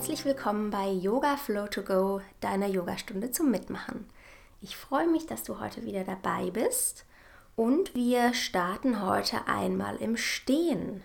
[0.00, 4.06] Herzlich willkommen bei Yoga Flow to Go, deiner Yogastunde zum Mitmachen.
[4.62, 7.04] Ich freue mich, dass du heute wieder dabei bist
[7.54, 11.02] und wir starten heute einmal im Stehen.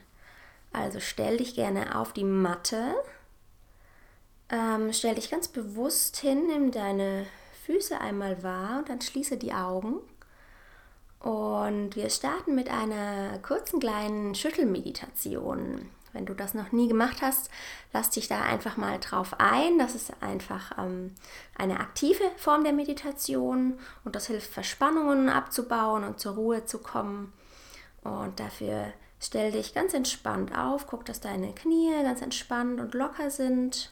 [0.71, 2.95] Also stell dich gerne auf die Matte,
[4.48, 7.25] ähm, stell dich ganz bewusst hin, nimm deine
[7.66, 9.96] Füße einmal wahr und dann schließe die Augen.
[11.20, 15.90] Und wir starten mit einer kurzen kleinen Schüttelmeditation.
[16.16, 17.50] Wenn du das noch nie gemacht hast,
[17.92, 19.78] lass dich da einfach mal drauf ein.
[19.78, 21.14] Das ist einfach ähm,
[21.58, 27.34] eine aktive Form der Meditation und das hilft Verspannungen abzubauen und zur Ruhe zu kommen.
[28.02, 33.30] Und dafür stell dich ganz entspannt auf, guck, dass deine Knie ganz entspannt und locker
[33.30, 33.91] sind,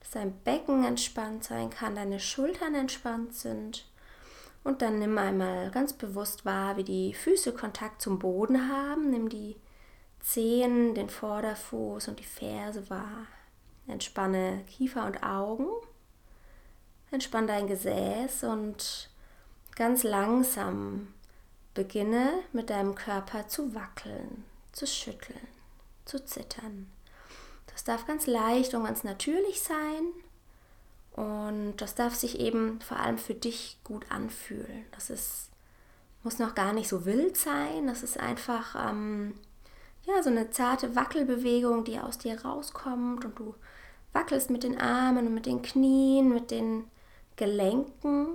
[0.00, 3.84] dass dein Becken entspannt sein kann, deine Schultern entspannt sind.
[4.62, 9.10] Und dann nimm einmal ganz bewusst wahr, wie die Füße Kontakt zum Boden haben.
[9.10, 9.56] Nimm die
[10.24, 13.26] Zehen, den Vorderfuß und die Ferse wahr.
[13.86, 15.68] Entspanne Kiefer und Augen.
[17.10, 19.10] Entspanne dein Gesäß und
[19.76, 21.12] ganz langsam
[21.74, 25.46] beginne mit deinem Körper zu wackeln, zu schütteln,
[26.06, 26.90] zu zittern.
[27.66, 30.06] Das darf ganz leicht und ganz natürlich sein.
[31.12, 34.86] Und das darf sich eben vor allem für dich gut anfühlen.
[34.92, 35.50] Das ist,
[36.22, 37.86] muss noch gar nicht so wild sein.
[37.86, 39.34] Das ist einfach ähm,
[40.06, 43.54] ja, so eine zarte Wackelbewegung, die aus dir rauskommt und du
[44.12, 46.84] wackelst mit den Armen und mit den Knien, mit den
[47.36, 48.28] Gelenken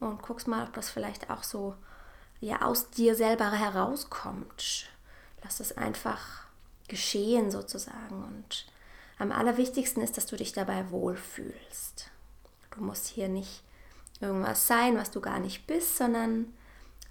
[0.00, 1.74] und guckst mal, ob das vielleicht auch so
[2.40, 4.88] ja, aus dir selber herauskommt.
[5.42, 6.46] Lass es einfach
[6.88, 8.66] geschehen sozusagen und
[9.18, 12.10] am allerwichtigsten ist, dass du dich dabei wohlfühlst.
[12.70, 13.62] Du musst hier nicht
[14.20, 16.52] irgendwas sein, was du gar nicht bist, sondern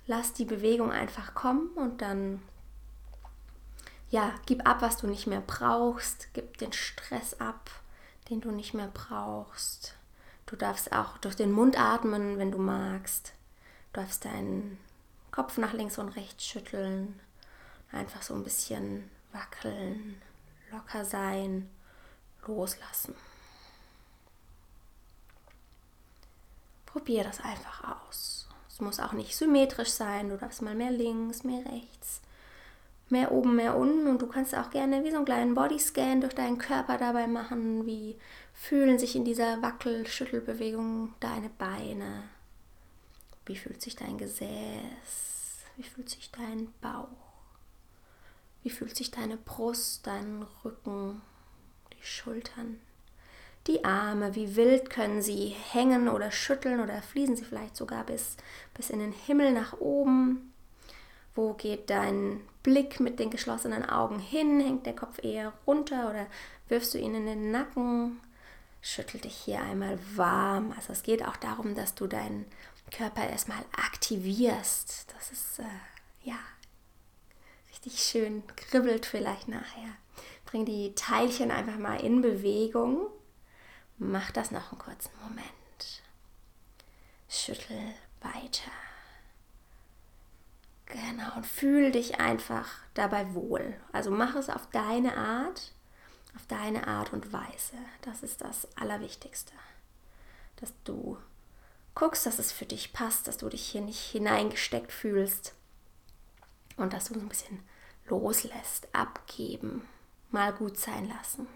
[0.08, 2.42] lass die Bewegung einfach kommen und dann
[4.10, 7.70] ja, gib ab, was du nicht mehr brauchst, gib den Stress ab,
[8.30, 9.96] den du nicht mehr brauchst.
[10.46, 13.34] Du darfst auch durch den Mund atmen, wenn du magst.
[13.92, 14.78] Du darfst deinen
[15.32, 17.20] Kopf nach links und rechts schütteln,
[17.92, 20.22] einfach so ein bisschen wackeln,
[20.72, 21.70] locker sein,
[22.46, 23.14] loslassen.
[26.86, 28.48] Probier das einfach aus.
[28.70, 32.22] Es muss auch nicht symmetrisch sein, du darfst mal mehr links, mehr rechts
[33.10, 34.08] mehr oben, mehr unten.
[34.08, 37.86] Und du kannst auch gerne wie so einen kleinen Bodyscan durch deinen Körper dabei machen,
[37.86, 38.18] wie
[38.54, 42.24] fühlen sich in dieser Wackel-Schüttelbewegung deine Beine,
[43.46, 47.08] wie fühlt sich dein Gesäß, wie fühlt sich dein Bauch,
[48.64, 51.22] wie fühlt sich deine Brust, dein Rücken,
[51.94, 52.80] die Schultern,
[53.68, 58.38] die Arme, wie wild können sie hängen oder schütteln oder fließen sie vielleicht sogar bis,
[58.74, 60.54] bis in den Himmel nach oben.
[61.38, 64.60] Wo geht dein Blick mit den geschlossenen Augen hin?
[64.60, 66.26] Hängt der Kopf eher runter oder
[66.68, 68.20] wirfst du ihn in den Nacken?
[68.82, 70.74] Schüttel dich hier einmal warm.
[70.76, 72.48] Also es geht auch darum, dass du deinen
[72.90, 75.14] Körper erstmal aktivierst.
[75.16, 76.40] Das ist äh, ja
[77.70, 79.94] richtig schön, kribbelt vielleicht nachher.
[80.48, 83.12] Bring die Teilchen einfach mal in Bewegung.
[84.00, 86.02] Mach das noch einen kurzen Moment.
[87.30, 88.72] Schüttel weiter.
[90.90, 93.76] Genau, und fühl dich einfach dabei wohl.
[93.92, 95.74] Also mach es auf deine Art,
[96.36, 97.78] auf deine Art und Weise.
[98.02, 99.54] Das ist das Allerwichtigste.
[100.58, 101.18] Dass du
[101.94, 105.54] guckst, dass es für dich passt, dass du dich hier nicht hineingesteckt fühlst
[106.78, 107.60] und dass du ein bisschen
[108.06, 109.86] loslässt, abgeben,
[110.32, 111.48] mal gut sein lassen.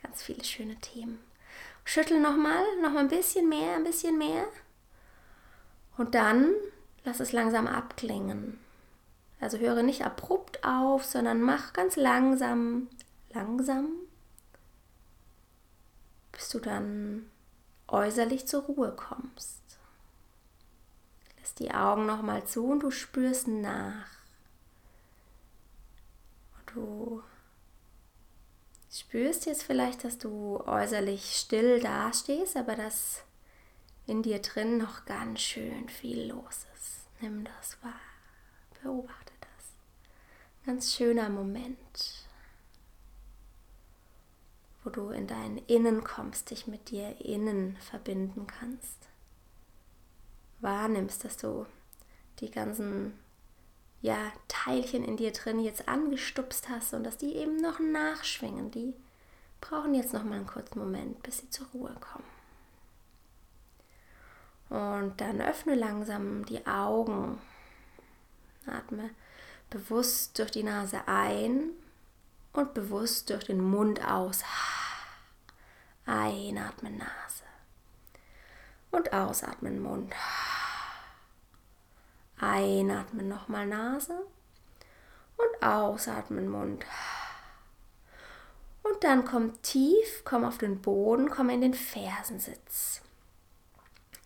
[0.00, 1.18] Ganz viele schöne Themen.
[1.84, 4.44] Schüttel nochmal, noch mal ein bisschen mehr, ein bisschen mehr.
[5.96, 6.52] Und dann
[7.04, 8.58] lass es langsam abklingen.
[9.40, 12.88] Also höre nicht abrupt auf, sondern mach ganz langsam,
[13.30, 13.90] langsam,
[16.32, 17.30] bis du dann
[17.86, 19.62] äußerlich zur Ruhe kommst.
[21.40, 24.08] Lass die Augen nochmal zu und du spürst nach.
[26.74, 27.22] Du
[28.92, 33.22] spürst jetzt vielleicht, dass du äußerlich still dastehst, aber dass
[34.06, 36.67] in dir drin noch ganz schön viel los ist.
[37.20, 38.00] Nimm das wahr,
[38.82, 39.72] beobachte das.
[40.66, 42.26] Ganz schöner Moment,
[44.84, 49.08] wo du in dein Innen kommst, dich mit dir innen verbinden kannst.
[50.60, 51.66] Wahrnimmst, dass du
[52.38, 53.18] die ganzen
[54.00, 58.70] ja, Teilchen in dir drin jetzt angestupst hast und dass die eben noch nachschwingen.
[58.70, 58.94] Die
[59.60, 62.37] brauchen jetzt noch mal einen kurzen Moment, bis sie zur Ruhe kommen.
[64.68, 67.40] Und dann öffne langsam die Augen.
[68.66, 69.10] Atme
[69.70, 71.70] bewusst durch die Nase ein
[72.52, 74.42] und bewusst durch den Mund aus.
[76.06, 77.44] Einatmen Nase.
[78.90, 80.14] Und ausatmen Mund.
[82.38, 84.14] Einatmen nochmal Nase.
[85.36, 86.84] Und ausatmen Mund.
[88.82, 93.02] Und dann komm tief, komm auf den Boden, komm in den Fersensitz.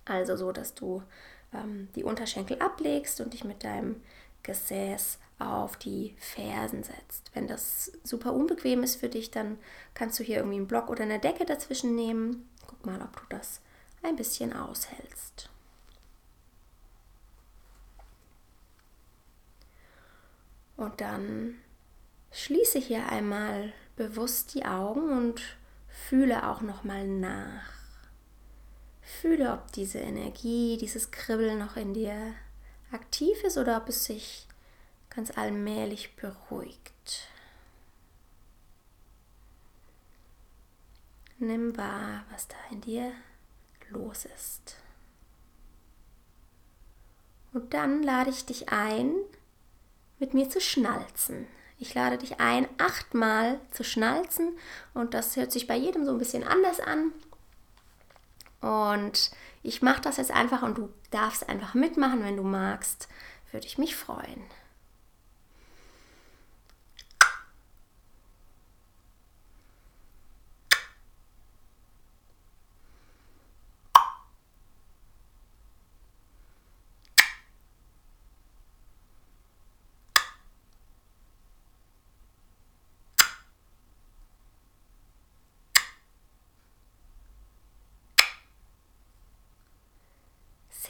[0.04, 1.02] Also so, dass du
[1.52, 4.02] ähm, die Unterschenkel ablegst und dich mit deinem
[4.42, 7.30] Gesäß auf die Fersen setzt.
[7.34, 9.58] Wenn das super unbequem ist für dich, dann
[9.94, 12.48] kannst du hier irgendwie einen Block oder eine Decke dazwischen nehmen.
[12.66, 13.60] Guck mal, ob du das
[14.02, 15.48] ein bisschen aushältst.
[20.76, 21.58] Und dann
[22.32, 25.40] schließe hier einmal bewusst die Augen und
[25.88, 27.81] fühle auch noch mal nach.
[29.02, 32.34] Fühle, ob diese Energie, dieses Kribbeln noch in dir
[32.92, 34.46] aktiv ist oder ob es sich
[35.10, 37.28] ganz allmählich beruhigt.
[41.38, 43.12] Nimm wahr, was da in dir
[43.90, 44.76] los ist.
[47.52, 49.12] Und dann lade ich dich ein,
[50.18, 51.46] mit mir zu schnalzen.
[51.78, 54.56] Ich lade dich ein, achtmal zu schnalzen
[54.94, 57.12] und das hört sich bei jedem so ein bisschen anders an.
[58.62, 59.30] Und
[59.62, 63.08] ich mache das jetzt einfach und du darfst einfach mitmachen, wenn du magst.
[63.50, 64.42] Würde ich mich freuen.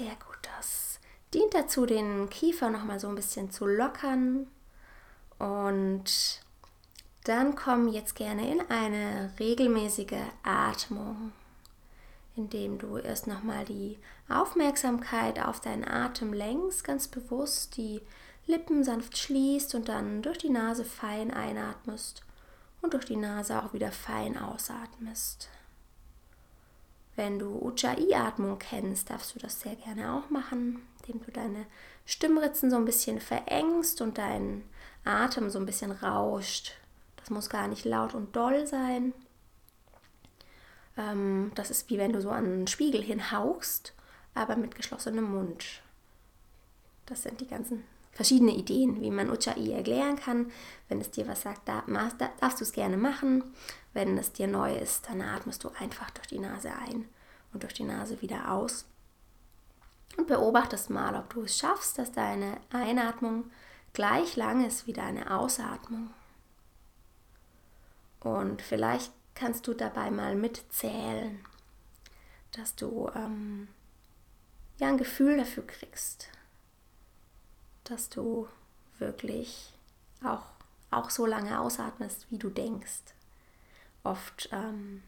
[0.03, 0.39] Sehr gut.
[0.59, 0.99] Das
[1.33, 4.49] dient dazu, den Kiefer noch mal so ein bisschen zu lockern.
[5.39, 6.43] Und
[7.23, 11.31] dann komm jetzt gerne in eine regelmäßige Atmung,
[12.35, 13.97] indem du erst noch mal die
[14.29, 18.01] Aufmerksamkeit auf deinen Atem lenkst, ganz bewusst die
[18.47, 22.25] Lippen sanft schließt und dann durch die Nase fein einatmest
[22.81, 25.49] und durch die Nase auch wieder fein ausatmest.
[27.15, 31.67] Wenn du Ujjayi-Atmung kennst, darfst du das sehr gerne auch machen, indem du deine
[32.07, 34.65] Stimmritzen so ein bisschen verengst und deinen
[35.05, 36.73] Atem so ein bisschen rauscht.
[37.17, 39.13] Das muss gar nicht laut und doll sein.
[40.97, 43.95] Ähm, das ist wie wenn du so an einen Spiegel hinhauchst,
[44.35, 45.83] aber mit geschlossenem Mund.
[47.07, 50.51] Das sind die ganzen verschiedenen Ideen, wie man Ujjayi erklären kann.
[50.89, 53.45] Wenn es dir was sagt, darfst du es gerne machen.
[53.93, 57.09] Wenn es dir neu ist, dann atmest du einfach durch die Nase ein
[57.53, 58.87] und durch die Nase wieder aus.
[60.17, 63.51] Und beobachtest mal, ob du es schaffst, dass deine Einatmung
[63.93, 66.11] gleich lang ist wie deine Ausatmung.
[68.21, 71.45] Und vielleicht kannst du dabei mal mitzählen,
[72.53, 73.69] dass du ähm,
[74.79, 76.29] ja ein Gefühl dafür kriegst,
[77.85, 78.49] dass du
[78.99, 79.73] wirklich
[80.23, 80.45] auch,
[80.91, 83.03] auch so lange ausatmest, wie du denkst.
[84.05, 85.03] Oft ähm,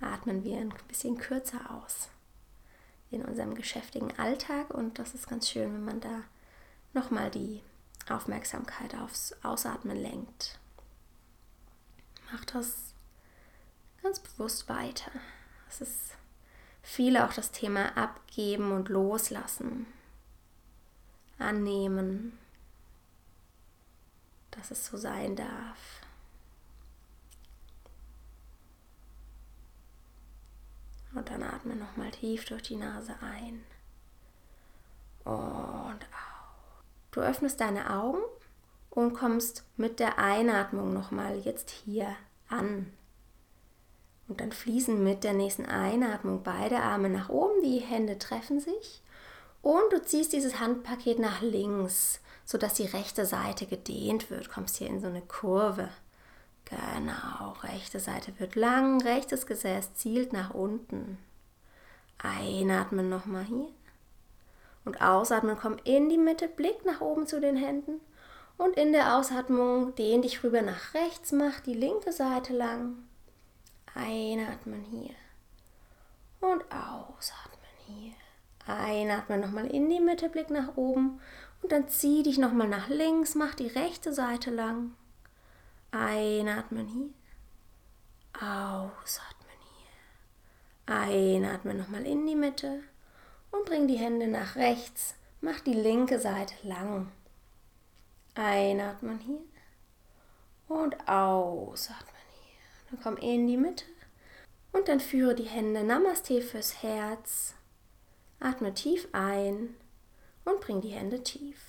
[0.00, 2.10] atmen wir ein bisschen kürzer aus
[3.10, 6.22] in unserem geschäftigen Alltag und das ist ganz schön, wenn man da
[6.92, 7.62] nochmal die
[8.08, 10.58] Aufmerksamkeit aufs Ausatmen lenkt.
[12.30, 12.94] Mach das
[14.02, 15.10] ganz bewusst weiter.
[15.68, 16.14] Es ist
[16.82, 19.86] viel auch das Thema Abgeben und Loslassen,
[21.38, 22.38] Annehmen,
[24.50, 26.00] dass es so sein darf.
[31.18, 33.64] Und dann atme nochmal tief durch die Nase ein
[35.24, 36.84] und auf.
[37.10, 38.22] Du öffnest deine Augen
[38.90, 42.14] und kommst mit der Einatmung nochmal jetzt hier
[42.48, 42.92] an.
[44.28, 49.02] Und dann fließen mit der nächsten Einatmung beide Arme nach oben, die Hände treffen sich
[49.60, 54.50] und du ziehst dieses Handpaket nach links, sodass die rechte Seite gedehnt wird.
[54.50, 55.88] Kommst hier in so eine Kurve.
[56.68, 61.18] Genau, rechte Seite wird lang, rechtes Gesäß zielt nach unten.
[62.18, 63.68] Einatmen nochmal hier.
[64.84, 68.00] Und ausatmen, komm in die Mitte, Blick nach oben zu den Händen.
[68.58, 72.96] Und in der Ausatmung dehn dich rüber nach rechts, mach die linke Seite lang.
[73.94, 75.14] Einatmen hier.
[76.40, 78.12] Und ausatmen hier.
[78.66, 81.20] Einatmen nochmal in die Mitte, Blick nach oben.
[81.62, 84.92] Und dann zieh dich nochmal nach links, mach die rechte Seite lang.
[85.90, 87.10] Einatmen hier.
[88.34, 90.94] Ausatmen hier.
[90.94, 92.82] Einatmen nochmal in die Mitte
[93.50, 95.14] und bring die Hände nach rechts.
[95.40, 97.10] Mach die linke Seite lang.
[98.34, 99.40] Einatmen hier
[100.68, 102.90] und ausatmen hier.
[102.90, 103.84] Dann komm in die Mitte
[104.72, 107.54] Und dann führe die Hände Namaste fürs Herz.
[108.40, 109.74] Atme tief ein
[110.44, 111.67] und bring die Hände tief.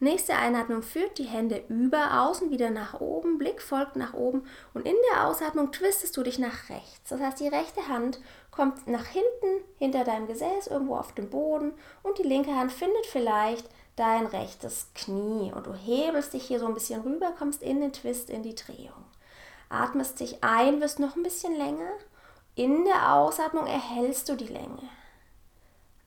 [0.00, 4.86] Nächste Einatmung führt die Hände über außen wieder nach oben, Blick folgt nach oben und
[4.86, 7.08] in der Ausatmung twistest du dich nach rechts.
[7.08, 8.20] Das heißt, die rechte Hand
[8.52, 11.72] kommt nach hinten hinter deinem Gesäß irgendwo auf dem Boden
[12.04, 16.66] und die linke Hand findet vielleicht dein rechtes Knie und du hebelst dich hier so
[16.66, 19.04] ein bisschen rüber, kommst in den Twist, in die Drehung.
[19.68, 21.90] Atmest dich ein, wirst noch ein bisschen länger.
[22.54, 24.88] In der Ausatmung erhältst du die Länge.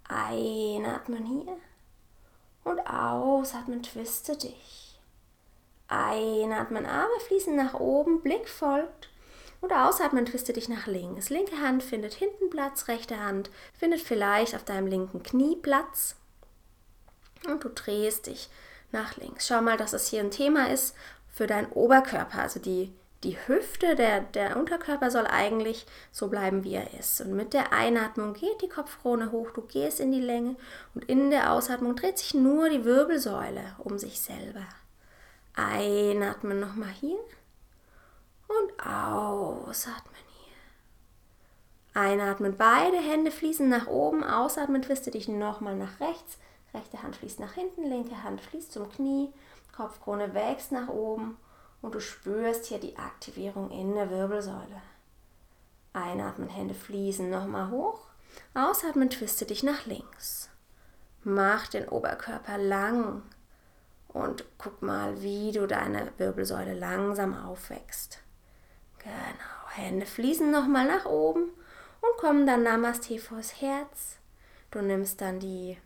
[0.07, 1.57] Einatmen hier
[2.63, 4.99] und ausatmen, twiste dich.
[5.87, 9.09] Einatmen, Arme fließen nach oben, Blick folgt.
[9.59, 11.29] Und ausatmen, twiste dich nach links.
[11.29, 16.15] Linke Hand findet hinten Platz, rechte Hand findet vielleicht auf deinem linken Knie Platz.
[17.45, 18.49] Und du drehst dich
[18.91, 19.47] nach links.
[19.47, 20.95] Schau mal, dass es hier ein Thema ist
[21.29, 22.91] für deinen Oberkörper, also die
[23.23, 27.21] die Hüfte, der, der Unterkörper soll eigentlich so bleiben, wie er ist.
[27.21, 30.55] Und mit der Einatmung geht die Kopfkrone hoch, du gehst in die Länge
[30.95, 34.65] und in der Ausatmung dreht sich nur die Wirbelsäule um sich selber.
[35.53, 37.19] Einatmen nochmal hier
[38.47, 42.01] und ausatmen hier.
[42.01, 46.39] Einatmen, beide Hände fließen nach oben, ausatmen, twiste dich nochmal nach rechts.
[46.73, 49.31] Rechte Hand fließt nach hinten, linke Hand fließt zum Knie,
[49.75, 51.37] Kopfkrone wächst nach oben
[51.81, 54.81] und du spürst hier die Aktivierung in der Wirbelsäule.
[55.93, 58.07] Einatmen, Hände fließen nochmal hoch.
[58.53, 60.49] Ausatmen, twiste dich nach links.
[61.23, 63.23] Mach den Oberkörper lang
[64.07, 68.19] und guck mal, wie du deine Wirbelsäule langsam aufwächst.
[68.99, 71.51] Genau, Hände fließen nochmal nach oben
[72.01, 74.17] und kommen dann Namaste vors Herz.
[74.69, 75.77] Du nimmst dann die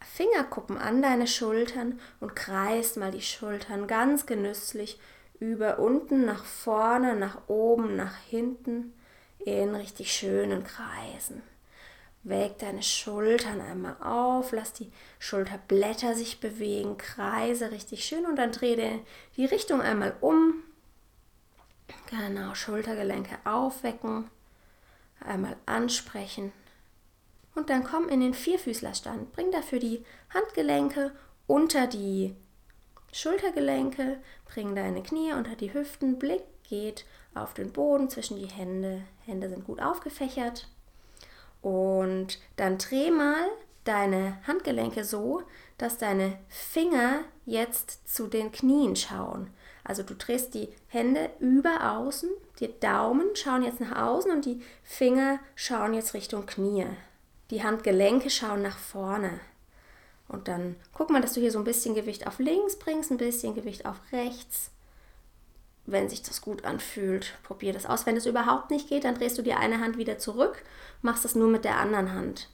[0.00, 5.00] Fingerkuppen an deine Schultern und kreist mal die Schultern ganz genüsslich
[5.40, 8.92] über unten nach vorne, nach oben, nach hinten
[9.38, 11.42] in richtig schönen Kreisen.
[12.22, 18.52] Wäg deine Schultern einmal auf, lass die Schulterblätter sich bewegen, kreise richtig schön und dann
[18.52, 19.00] dreh
[19.36, 20.54] die Richtung einmal um.
[22.08, 24.30] Genau, Schultergelenke aufwecken,
[25.20, 26.52] einmal ansprechen
[27.54, 29.32] und dann komm in den Vierfüßlerstand.
[29.32, 31.12] Bring dafür die Handgelenke
[31.46, 32.34] unter die
[33.12, 37.04] Schultergelenke, bring deine Knie unter die Hüften, Blick geht
[37.34, 39.02] auf den Boden zwischen die Hände.
[39.26, 40.68] Hände sind gut aufgefächert.
[41.60, 43.46] Und dann dreh mal
[43.84, 45.42] deine Handgelenke so,
[45.78, 49.50] dass deine Finger jetzt zu den Knien schauen.
[49.84, 52.30] Also du drehst die Hände über außen,
[52.60, 56.86] die Daumen schauen jetzt nach außen und die Finger schauen jetzt Richtung Knie.
[57.52, 59.38] Die Handgelenke schauen nach vorne.
[60.26, 63.18] Und dann guck mal, dass du hier so ein bisschen Gewicht auf links bringst, ein
[63.18, 64.70] bisschen Gewicht auf rechts.
[65.84, 68.06] Wenn sich das gut anfühlt, probier das aus.
[68.06, 70.64] Wenn es überhaupt nicht geht, dann drehst du die eine Hand wieder zurück,
[71.02, 72.48] machst das nur mit der anderen Hand.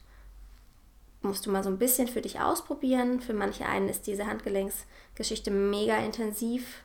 [1.21, 3.21] Musst du mal so ein bisschen für dich ausprobieren.
[3.21, 6.83] Für manche einen ist diese Handgelenksgeschichte mega intensiv,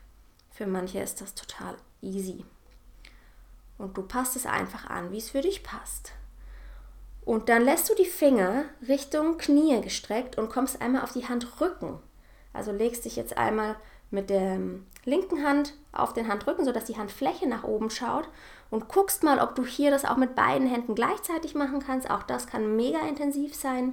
[0.52, 2.44] für manche ist das total easy.
[3.76, 6.12] Und du passt es einfach an, wie es für dich passt.
[7.25, 11.99] Und dann lässt du die Finger Richtung Knie gestreckt und kommst einmal auf die Handrücken.
[12.52, 13.76] Also legst dich jetzt einmal
[14.11, 14.59] mit der
[15.04, 18.28] linken Hand auf den Handrücken, sodass die Handfläche nach oben schaut
[18.71, 22.11] und guckst mal, ob du hier das auch mit beiden Händen gleichzeitig machen kannst.
[22.11, 23.93] Auch das kann mega intensiv sein,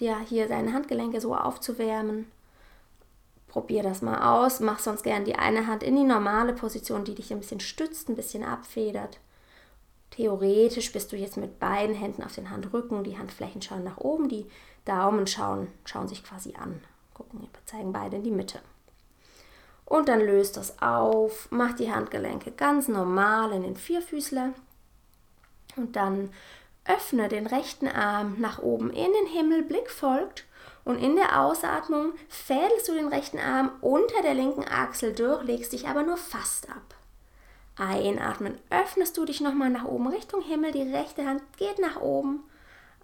[0.00, 2.30] dir hier deine Handgelenke so aufzuwärmen.
[3.48, 4.60] Probier das mal aus.
[4.60, 8.08] Mach sonst gern die eine Hand in die normale Position, die dich ein bisschen stützt,
[8.08, 9.18] ein bisschen abfedert.
[10.10, 14.28] Theoretisch bist du jetzt mit beiden Händen auf den Handrücken, die Handflächen schauen nach oben,
[14.28, 14.46] die
[14.84, 16.80] Daumen schauen, schauen sich quasi an.
[17.12, 18.60] Gucken, wir zeigen beide in die Mitte.
[19.84, 24.52] Und dann löst das auf, mach die Handgelenke ganz normal in den Vierfüßler
[25.76, 26.30] und dann
[26.84, 30.44] öffne den rechten Arm nach oben in den Himmel, Blick folgt
[30.84, 35.72] und in der Ausatmung fädelst du den rechten Arm unter der linken Achsel durch, legst
[35.72, 36.94] dich aber nur fast ab.
[37.76, 42.42] Einatmen, öffnest du dich nochmal nach oben Richtung Himmel, die rechte Hand geht nach oben.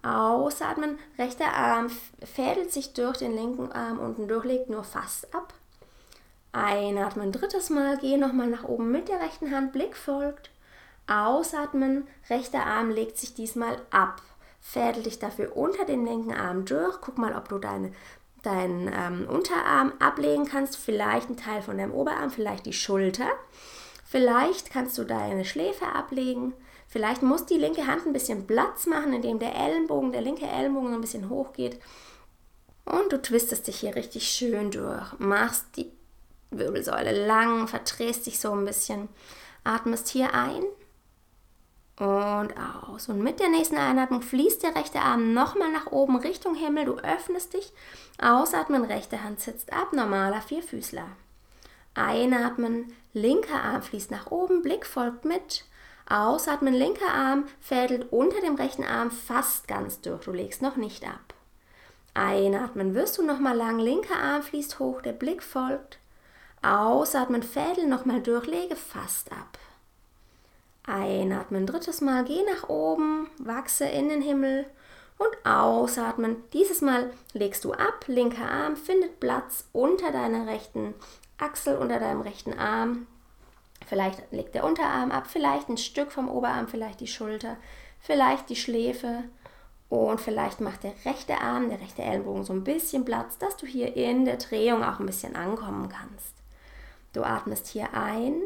[0.01, 1.89] Ausatmen, rechter Arm
[2.23, 5.53] fädelt sich durch den linken Arm unten durch, legt nur fast ab.
[6.51, 10.49] Einatmen, drittes Mal, geh nochmal nach oben mit der rechten Hand, Blick folgt.
[11.07, 14.21] Ausatmen, rechter Arm legt sich diesmal ab.
[14.61, 16.99] Fädel dich dafür unter den linken Arm durch.
[17.01, 17.91] Guck mal, ob du deine,
[18.41, 20.77] deinen ähm, Unterarm ablegen kannst.
[20.77, 23.27] Vielleicht ein Teil von deinem Oberarm, vielleicht die Schulter.
[24.13, 26.53] Vielleicht kannst du deine Schläfe ablegen.
[26.87, 30.89] Vielleicht muss die linke Hand ein bisschen Platz machen, indem der Ellenbogen, der linke Ellenbogen
[30.89, 31.79] so ein bisschen hoch geht.
[32.85, 35.17] Und du twistest dich hier richtig schön durch.
[35.17, 35.91] Machst die
[36.51, 39.09] Wirbelsäule lang, verdrehst dich so ein bisschen.
[39.63, 40.61] Atmest hier ein
[41.97, 43.09] und aus.
[43.09, 46.85] Und mit der nächsten Einatmung fließt der rechte Arm nochmal nach oben Richtung Himmel.
[46.85, 47.73] Du öffnest dich.
[48.21, 51.07] Ausatmen, rechte Hand sitzt ab, normaler Vierfüßler.
[51.95, 55.65] Einatmen, linker Arm fließt nach oben, Blick folgt mit.
[56.09, 60.25] Ausatmen, linker Arm fädelt unter dem rechten Arm fast ganz durch.
[60.25, 61.33] Du legst noch nicht ab.
[62.13, 65.99] Einatmen wirst du nochmal lang, linker Arm fließt hoch, der Blick folgt.
[66.61, 69.57] Ausatmen, fädel nochmal durch, lege fast ab.
[70.85, 74.65] Einatmen, drittes Mal, geh nach oben, wachse in den Himmel
[75.17, 76.43] und ausatmen.
[76.51, 80.93] Dieses Mal legst du ab, linker Arm findet Platz unter deiner rechten
[81.37, 83.07] Achsel, unter deinem rechten Arm.
[83.85, 87.57] Vielleicht legt der Unterarm ab, vielleicht ein Stück vom Oberarm, vielleicht die Schulter,
[87.99, 89.23] vielleicht die Schläfe
[89.89, 93.67] und vielleicht macht der rechte Arm, der rechte Ellenbogen so ein bisschen Platz, dass du
[93.67, 96.33] hier in der Drehung auch ein bisschen ankommen kannst.
[97.13, 98.41] Du atmest hier ein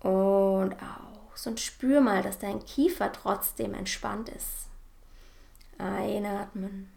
[0.00, 4.68] und aus und spür mal, dass dein Kiefer trotzdem entspannt ist.
[5.78, 6.90] Einatmen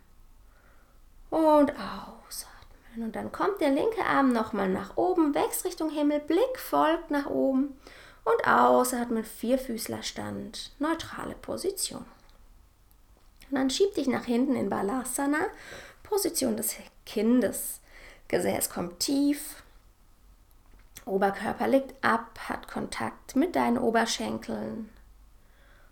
[1.30, 2.52] und ausatmen.
[2.95, 7.25] Und dann kommt der linke Arm nochmal nach oben, wächst Richtung Himmel, Blick folgt nach
[7.25, 7.75] oben
[8.23, 12.05] und ausatmen, Vierfüßlerstand, neutrale Position.
[13.50, 15.45] Und dann schieb dich nach hinten in Balasana,
[16.03, 17.81] Position des Kindes.
[18.27, 19.63] Gesäß kommt tief,
[21.05, 24.89] Oberkörper liegt ab, hat Kontakt mit deinen Oberschenkeln.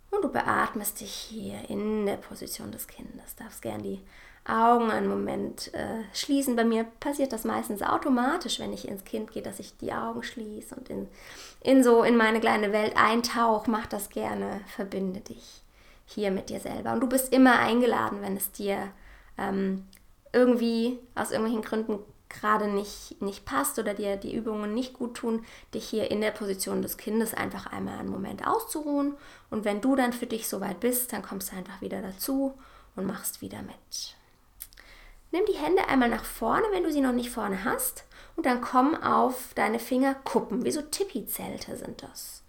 [0.09, 3.35] Und du beatmest dich hier in der Position des Kindes.
[3.35, 4.01] Darfst gern die
[4.45, 6.55] Augen einen Moment äh, schließen.
[6.55, 10.23] Bei mir passiert das meistens automatisch, wenn ich ins Kind gehe, dass ich die Augen
[10.23, 11.07] schließe und in,
[11.61, 13.69] in so in meine kleine Welt eintauche.
[13.69, 15.61] Mach das gerne, verbinde dich
[16.05, 16.93] hier mit dir selber.
[16.93, 18.91] Und du bist immer eingeladen, wenn es dir
[19.37, 19.85] ähm,
[20.33, 21.99] irgendwie aus irgendwelchen Gründen
[22.29, 26.31] gerade nicht, nicht passt oder dir die Übungen nicht gut tun, dich hier in der
[26.31, 29.15] Position des Kindes einfach einmal einen Moment auszuruhen.
[29.49, 32.57] Und wenn du dann für dich soweit bist, dann kommst du einfach wieder dazu
[32.95, 34.15] und machst wieder mit.
[35.31, 38.61] Nimm die Hände einmal nach vorne, wenn du sie noch nicht vorne hast, und dann
[38.61, 42.43] komm auf deine Fingerkuppen, wie so Tipi-Zelte sind das.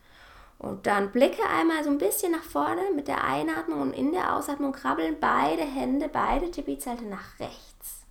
[0.58, 4.36] Und dann blicke einmal so ein bisschen nach vorne mit der Einatmung und in der
[4.36, 8.06] Ausatmung krabbeln beide Hände, beide Tipi-Zelte nach rechts.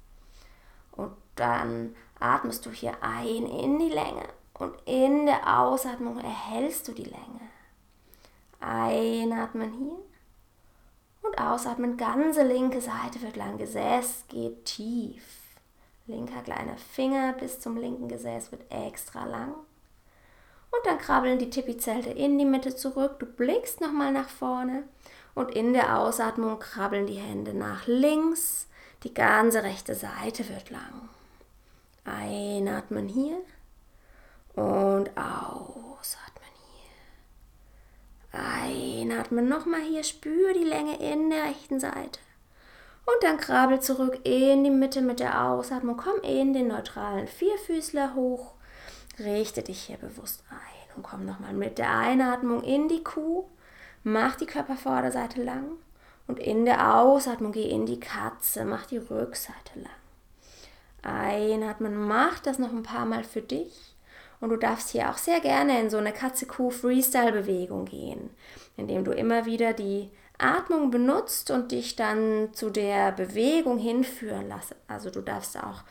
[0.91, 6.91] Und dann atmest du hier ein in die Länge und in der Ausatmung erhältst du
[6.91, 7.49] die Länge.
[8.60, 10.11] Einatmen hier
[11.21, 15.23] und ausatmen, ganze linke Seite wird lang, Gesäß geht tief.
[16.07, 19.53] Linker kleiner Finger bis zum linken Gesäß wird extra lang.
[20.71, 23.19] Und dann krabbeln die Tipizelte in die Mitte zurück.
[23.19, 24.84] Du blickst nochmal nach vorne
[25.36, 28.67] und in der Ausatmung krabbeln die Hände nach links
[29.03, 31.10] die ganze rechte Seite wird lang.
[32.05, 33.38] Einatmen hier
[34.55, 36.40] und ausatmen.
[38.32, 42.20] Einatmen nochmal hier, spür die Länge in der rechten Seite.
[43.06, 45.98] Und dann krabbel zurück in die Mitte mit der Ausatmung.
[45.98, 48.54] Komm in den neutralen Vierfüßler hoch.
[49.20, 53.46] Richte dich hier bewusst ein und komm nochmal mit der Einatmung in die Kuh.
[54.04, 55.78] Mach die Körpervorderseite lang.
[56.28, 59.91] Und in der Ausatmung geh in die Katze, mach die Rückseite lang.
[61.02, 63.90] Einatmen, mach das noch ein paar Mal für dich.
[64.41, 68.32] Und du darfst hier auch sehr gerne in so eine Katze-Kuh-Freestyle-Bewegung gehen,
[68.75, 74.75] indem du immer wieder die Atmung benutzt und dich dann zu der Bewegung hinführen lässt.
[74.88, 75.84] Also du darfst auch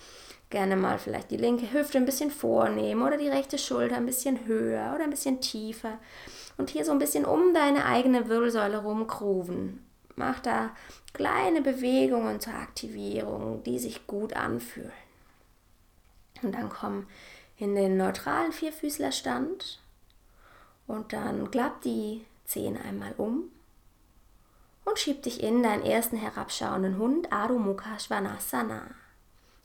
[0.50, 4.46] gerne mal vielleicht die linke Hüfte ein bisschen vornehmen oder die rechte Schulter ein bisschen
[4.46, 5.98] höher oder ein bisschen tiefer
[6.58, 9.86] und hier so ein bisschen um deine eigene Wirbelsäule rumgrooven.
[10.16, 10.70] Mach da
[11.12, 14.90] kleine Bewegungen zur Aktivierung, die sich gut anfühlen.
[16.42, 17.06] Und dann komm
[17.60, 19.80] in den neutralen Vierfüßlerstand
[20.86, 23.44] und dann klapp die Zehen einmal um
[24.84, 28.86] und schieb dich in deinen ersten herabschauenden Hund, Adho Mukha Svanasana.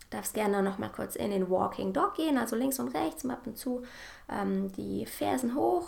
[0.01, 3.25] Du darfst gerne noch mal kurz in den Walking Dog gehen, also links und rechts,
[3.27, 3.83] ab und zu
[4.29, 5.87] ähm, die Fersen hoch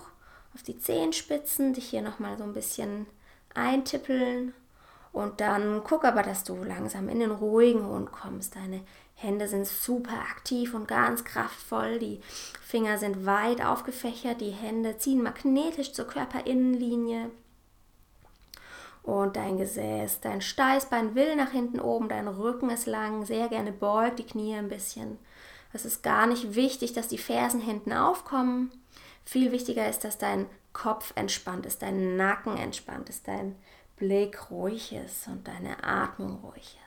[0.55, 3.05] auf die Zehenspitzen, dich hier noch mal so ein bisschen
[3.53, 4.53] eintippeln
[5.11, 8.55] und dann guck aber, dass du langsam in den ruhigen Hund kommst.
[8.55, 8.81] Deine
[9.19, 11.97] Hände sind super aktiv und ganz kraftvoll.
[11.97, 12.21] Die
[12.61, 14.41] Finger sind weit aufgefächert.
[14.41, 17.31] Die Hände ziehen magnetisch zur Körperinnenlinie.
[19.01, 23.71] Und dein Gesäß, dein Steißbein will nach hinten oben, dein Rücken ist lang, sehr gerne
[23.71, 25.17] beugt die Knie ein bisschen.
[25.73, 28.69] Es ist gar nicht wichtig, dass die Fersen hinten aufkommen.
[29.25, 33.55] Viel wichtiger ist, dass dein Kopf entspannt ist, dein Nacken entspannt ist, dein
[33.95, 36.86] Blick ruhig ist und deine Atmung ruhig ist.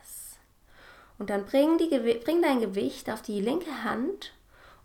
[1.21, 1.87] Und dann bring, die,
[2.25, 4.33] bring dein Gewicht auf die linke Hand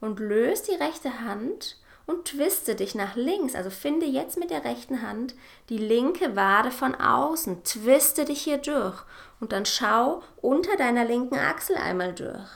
[0.02, 3.54] und löst die rechte Hand und twiste dich nach links.
[3.54, 5.34] Also finde jetzt mit der rechten Hand
[5.70, 7.64] die linke Wade von außen.
[7.64, 9.02] Twiste dich hier durch
[9.40, 12.50] und dann schau unter deiner linken Achsel einmal durch.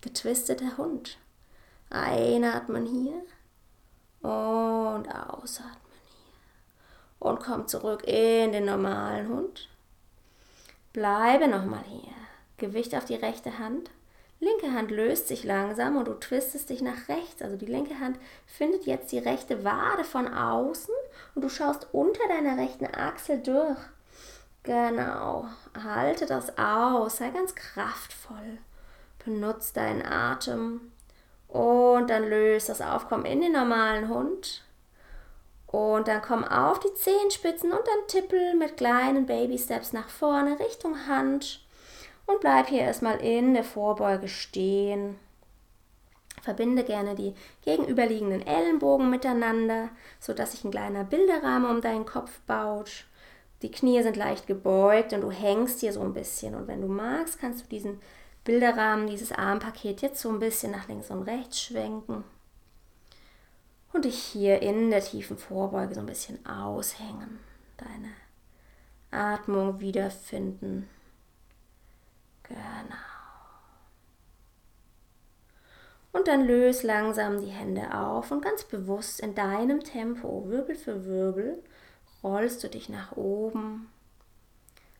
[0.00, 1.16] Getwisteter Hund.
[1.88, 3.22] Einatmen hier
[4.28, 7.20] und ausatmen hier.
[7.20, 9.68] Und komm zurück in den normalen Hund.
[10.92, 12.19] Bleibe nochmal hier.
[12.60, 13.90] Gewicht auf die rechte Hand.
[14.38, 17.42] Linke Hand löst sich langsam und du twistest dich nach rechts.
[17.42, 20.94] Also die linke Hand findet jetzt die rechte Wade von außen
[21.34, 23.78] und du schaust unter deiner rechten Achsel durch.
[24.62, 25.46] Genau.
[25.84, 27.18] Halte das aus.
[27.18, 28.58] Sei ganz kraftvoll.
[29.24, 30.92] Benutze deinen Atem.
[31.48, 34.64] Und dann löst das Aufkommen in den normalen Hund.
[35.66, 40.58] Und dann komm auf die Zehenspitzen und dann tippel mit kleinen Baby Steps nach vorne
[40.58, 41.60] Richtung Hand
[42.30, 45.16] und bleib hier erstmal in der Vorbeuge stehen.
[46.42, 53.04] Verbinde gerne die gegenüberliegenden Ellenbogen miteinander, sodass sich ein kleiner Bilderrahmen um deinen Kopf baut.
[53.62, 56.54] Die Knie sind leicht gebeugt und du hängst hier so ein bisschen.
[56.54, 58.00] Und wenn du magst, kannst du diesen
[58.44, 62.24] Bilderrahmen, dieses Armpaket jetzt so ein bisschen nach links und rechts schwenken.
[63.92, 67.40] Und dich hier in der tiefen Vorbeuge so ein bisschen aushängen.
[67.76, 68.12] Deine
[69.10, 70.88] Atmung wiederfinden.
[72.50, 72.96] Genau.
[76.12, 81.04] Und dann löse langsam die Hände auf und ganz bewusst in deinem Tempo, Wirbel für
[81.04, 81.62] Wirbel,
[82.24, 83.88] rollst du dich nach oben,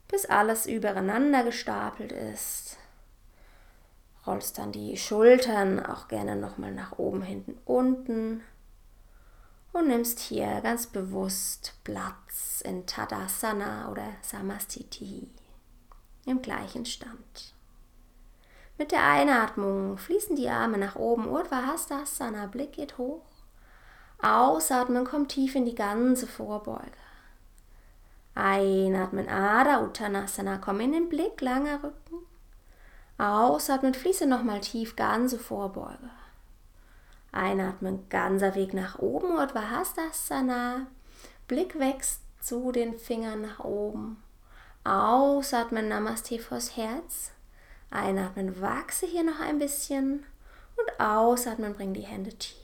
[0.07, 2.77] bis alles übereinander gestapelt ist.
[4.25, 8.43] Rollst dann die Schultern auch gerne nochmal nach oben, hinten, unten
[9.73, 15.29] und nimmst hier ganz bewusst Platz in Tadasana oder Samastiti
[16.31, 17.55] im gleichen Stand.
[18.79, 21.77] Mit der Einatmung fließen die Arme nach oben, Urdhva
[22.51, 23.27] Blick geht hoch.
[24.23, 26.91] Ausatmen, kommt tief in die ganze Vorbeuge.
[28.35, 32.27] Einatmen, Ada Uttanasana, komm in den Blick, langer Rücken.
[33.19, 36.11] Ausatmen, fließe nochmal tief, ganze Vorbeuge.
[37.33, 39.85] Einatmen, ganzer Weg nach oben, Urdhva.
[41.49, 44.23] Blick wächst zu den Fingern nach oben.
[44.85, 47.33] Ausatmen, Namaste vors Herz.
[47.91, 50.25] Einatmen, wachse hier noch ein bisschen.
[50.77, 52.57] Und ausatmen, bring die Hände tief.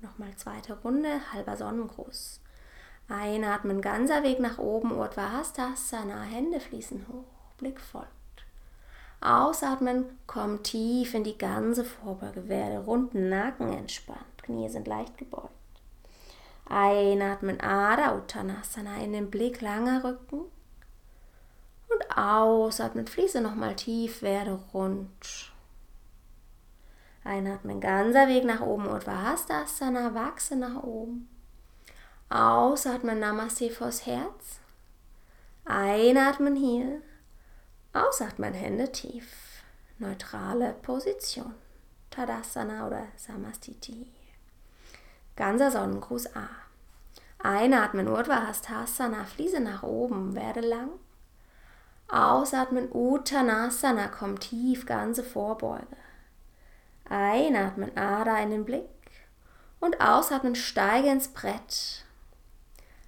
[0.00, 2.40] Nochmal zweite Runde, halber Sonnengruß.
[3.08, 5.42] Einatmen, ganzer Weg nach oben, Urdhva
[6.30, 8.08] Hände fließen hoch, Blick folgt.
[9.20, 15.50] Ausatmen, komm tief in die ganze Vorbeuge, werde runden Nacken entspannt, Knie sind leicht gebeugt.
[16.68, 20.42] Einatmen, Ada Uttanasana in den Blick, langer Rücken.
[22.18, 25.52] Ausatmen, fließe nochmal tief, werde rund.
[27.22, 29.36] Einatmen, ganzer Weg nach oben, Uddhva
[30.14, 31.28] wachse nach oben.
[32.28, 34.58] Ausatmen, Namaste vors Herz.
[35.64, 37.02] Einatmen hier.
[37.92, 39.62] Ausatmen, Hände tief.
[39.98, 41.54] Neutrale Position.
[42.10, 44.10] Tadasana oder Samastiti.
[45.36, 46.48] Ganzer Sonnengruß A.
[47.38, 50.90] Einatmen, Urdhva fließe nach oben, werde lang.
[52.08, 55.86] Ausatmen, Uttanasana, komm tief, ganze Vorbeuge.
[57.08, 58.88] Einatmen, Ada in den Blick.
[59.80, 62.04] Und ausatmen, steige ins Brett.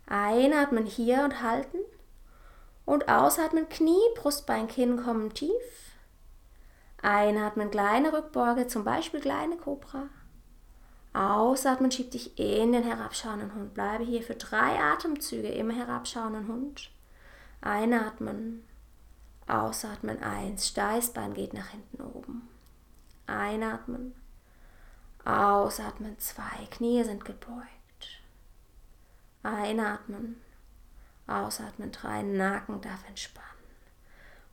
[0.07, 1.79] Einatmen hier und halten.
[2.85, 5.51] Und ausatmen, Knie, Brustbein, Kinn kommen tief.
[7.03, 10.09] Einatmen, kleine Rückbeuge, zum Beispiel kleine Cobra.
[11.13, 13.75] Ausatmen, schieb dich in den herabschauenden Hund.
[13.75, 16.91] Bleibe hier für drei Atemzüge im herabschauenden Hund.
[17.63, 18.65] Einatmen.
[19.51, 20.69] Ausatmen 1.
[20.69, 22.49] Steißbein geht nach hinten oben.
[23.27, 24.15] Einatmen.
[25.25, 26.43] Ausatmen 2.
[26.71, 27.67] Knie sind gebeugt.
[29.43, 30.41] Einatmen.
[31.27, 32.23] Ausatmen 3.
[32.23, 33.49] Nacken darf entspannen.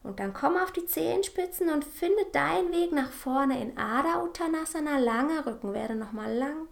[0.02, 4.98] Und dann komm auf die Zehenspitzen und finde deinen Weg nach vorne in Ada Uttanasana.
[4.98, 6.68] Langer Rücken, werde nochmal lang.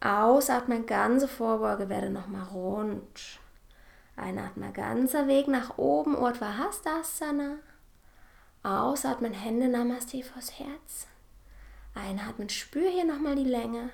[0.00, 3.38] Ausatmen, ganze Vorbeuge, werde nochmal rund.
[4.16, 7.56] Einatmen, ganzer Weg nach oben, Urdhva Hastasana.
[8.62, 11.08] Ausatmen, Hände Namaste vors Herz.
[11.94, 13.90] Einatmen, spür hier nochmal die Länge.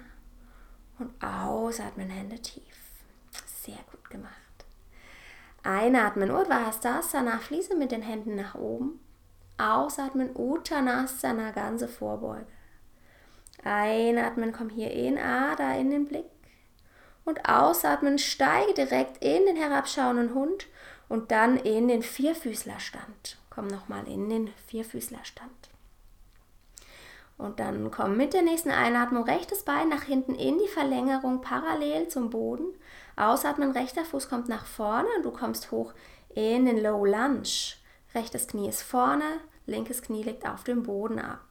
[0.98, 2.62] Und ausatmen, Hände tief.
[3.46, 4.34] Sehr gut gemacht.
[5.62, 9.00] Einatmen, Urdhva Hastasana, fließe mit den Händen nach oben.
[9.56, 12.46] Ausatmen, Uttanasana, ganze Vorbeuge.
[13.64, 16.26] Einatmen, komm hier in Ada in den Blick
[17.30, 20.66] und ausatmen, steige direkt in den herabschauenden Hund
[21.08, 23.38] und dann in den Vierfüßlerstand.
[23.48, 25.70] Komm nochmal in den Vierfüßlerstand.
[27.38, 32.08] Und dann komm mit der nächsten Einatmung rechtes Bein nach hinten in die Verlängerung parallel
[32.08, 32.66] zum Boden.
[33.16, 35.94] Ausatmen, rechter Fuß kommt nach vorne und du kommst hoch
[36.34, 37.48] in den Low Lunge.
[38.14, 39.24] Rechtes Knie ist vorne,
[39.66, 41.46] linkes Knie liegt auf dem Boden ab.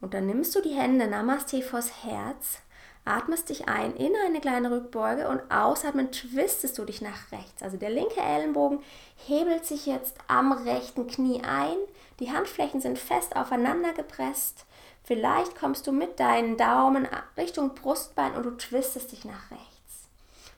[0.00, 2.58] Und dann nimmst du die Hände Namaste vors Herz,
[3.04, 7.62] atmest dich ein in eine kleine Rückbeuge und ausatmen twistest du dich nach rechts.
[7.62, 8.80] Also der linke Ellenbogen
[9.26, 11.76] hebelt sich jetzt am rechten Knie ein,
[12.20, 14.66] die Handflächen sind fest aufeinander gepresst
[15.04, 20.08] Vielleicht kommst du mit deinen Daumen Richtung Brustbein und du twistest dich nach rechts.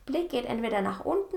[0.04, 1.36] Blick geht entweder nach unten,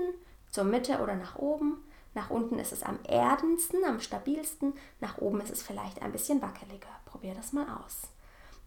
[0.50, 1.84] zur Mitte oder nach oben.
[2.14, 4.74] Nach unten ist es am erdensten, am stabilsten.
[5.00, 6.88] Nach oben ist es vielleicht ein bisschen wackeliger.
[7.06, 8.02] Probier das mal aus.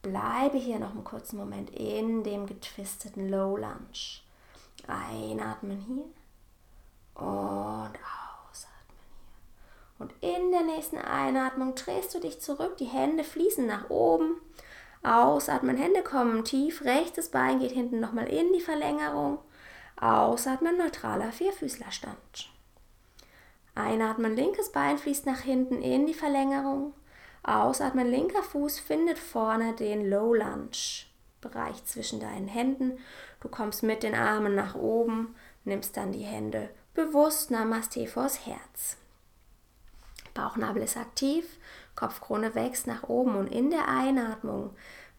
[0.02, 4.22] Bleibe hier noch einen kurzen Moment in dem getwisteten Low Lunge.
[4.88, 6.06] Einatmen hier
[7.14, 8.68] und aus.
[10.00, 14.42] Und in der nächsten Einatmung drehst du dich zurück, die Hände fließen nach oben.
[15.04, 19.38] Ausatmen, Hände kommen tief, rechtes Bein geht hinten nochmal in die Verlängerung.
[20.00, 22.50] Ausatmen, neutraler Vierfüßlerstand.
[23.76, 26.94] Einatmen, linkes Bein fließt nach hinten in die Verlängerung.
[27.44, 31.08] Ausatmen, linker Fuß findet vorne den Low Lunge.
[31.42, 33.00] Bereich zwischen deinen Händen.
[33.40, 38.98] Du kommst mit den Armen nach oben, nimmst dann die Hände bewusst Namaste vors Herz.
[40.34, 41.46] Bauchnabel ist aktiv,
[41.96, 44.72] Kopfkrone wächst nach oben und in der Einatmung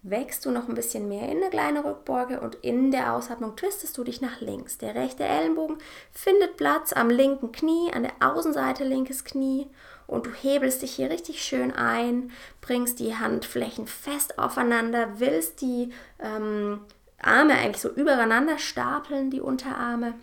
[0.03, 3.97] wächst du noch ein bisschen mehr in eine kleine Rückbeuge und in der Ausatmung twistest
[3.97, 4.79] du dich nach links.
[4.79, 5.79] Der rechte Ellenbogen
[6.11, 9.71] findet Platz am linken Knie, an der Außenseite linkes Knie
[10.13, 15.93] und du hebelst dich hier richtig schön ein, bringst die Handflächen fest aufeinander, willst die
[16.21, 16.81] ähm,
[17.21, 20.15] Arme eigentlich so übereinander stapeln, die Unterarme.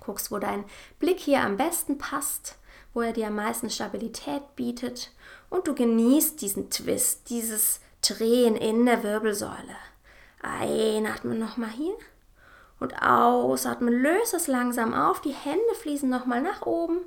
[0.00, 0.64] Guckst, wo dein
[0.98, 2.56] Blick hier am besten passt
[2.96, 5.12] wo er dir am meisten Stabilität bietet.
[5.50, 9.76] Und du genießt diesen Twist, dieses Drehen in der Wirbelsäule.
[10.40, 11.94] Einatmen nochmal hier.
[12.80, 17.00] Und ausatmen, löse es langsam auf, die Hände fließen nochmal nach oben,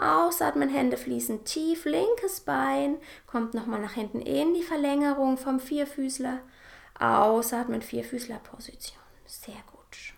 [0.00, 6.40] ausatmen, Hände fließen tief, linkes Bein kommt nochmal nach hinten in die Verlängerung vom Vierfüßler,
[6.98, 10.14] ausatmen, Vierfüßlerposition, sehr gut.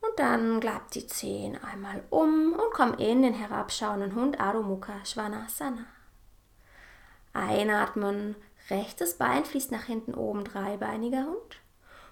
[0.00, 5.04] Und dann klappt die Zehen einmal um und komm in den herabschauenden Hund Adho Mukha
[5.04, 5.86] Svanasana.
[7.32, 8.34] Einatmen,
[8.70, 11.60] rechtes Bein fließt nach hinten oben, dreibeiniger Hund.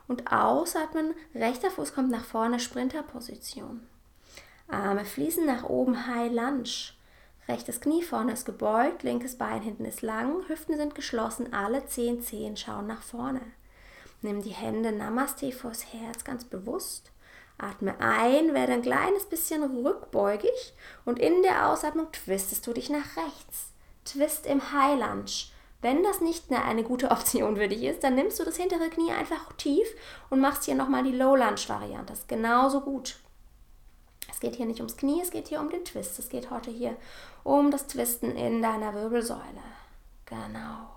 [0.06, 3.86] Und ausatmen, rechter Fuß kommt nach vorne, Sprinterposition.
[4.68, 6.92] Arme fließen nach oben, High Lunge.
[7.48, 12.20] Rechtes Knie vorne ist gebeugt, linkes Bein hinten ist lang, Hüften sind geschlossen, alle zehn
[12.20, 13.40] Zehen schauen nach vorne.
[14.20, 17.10] Nimm die Hände Namaste vors Herz ganz bewusst
[17.58, 23.16] Atme ein, werde ein kleines bisschen rückbeugig und in der Ausatmung twistest du dich nach
[23.16, 23.72] rechts.
[24.04, 25.50] Twist im High Lunge.
[25.80, 28.88] Wenn das nicht eine, eine gute Option für dich ist, dann nimmst du das hintere
[28.88, 29.88] Knie einfach tief
[30.30, 32.06] und machst hier nochmal die Low Lunge Variante.
[32.06, 33.18] Das ist genauso gut.
[34.38, 36.16] Es geht hier nicht ums Knie, es geht hier um den Twist.
[36.20, 36.96] Es geht heute hier
[37.42, 39.42] um das Twisten in deiner Wirbelsäule.
[40.26, 40.90] Genau.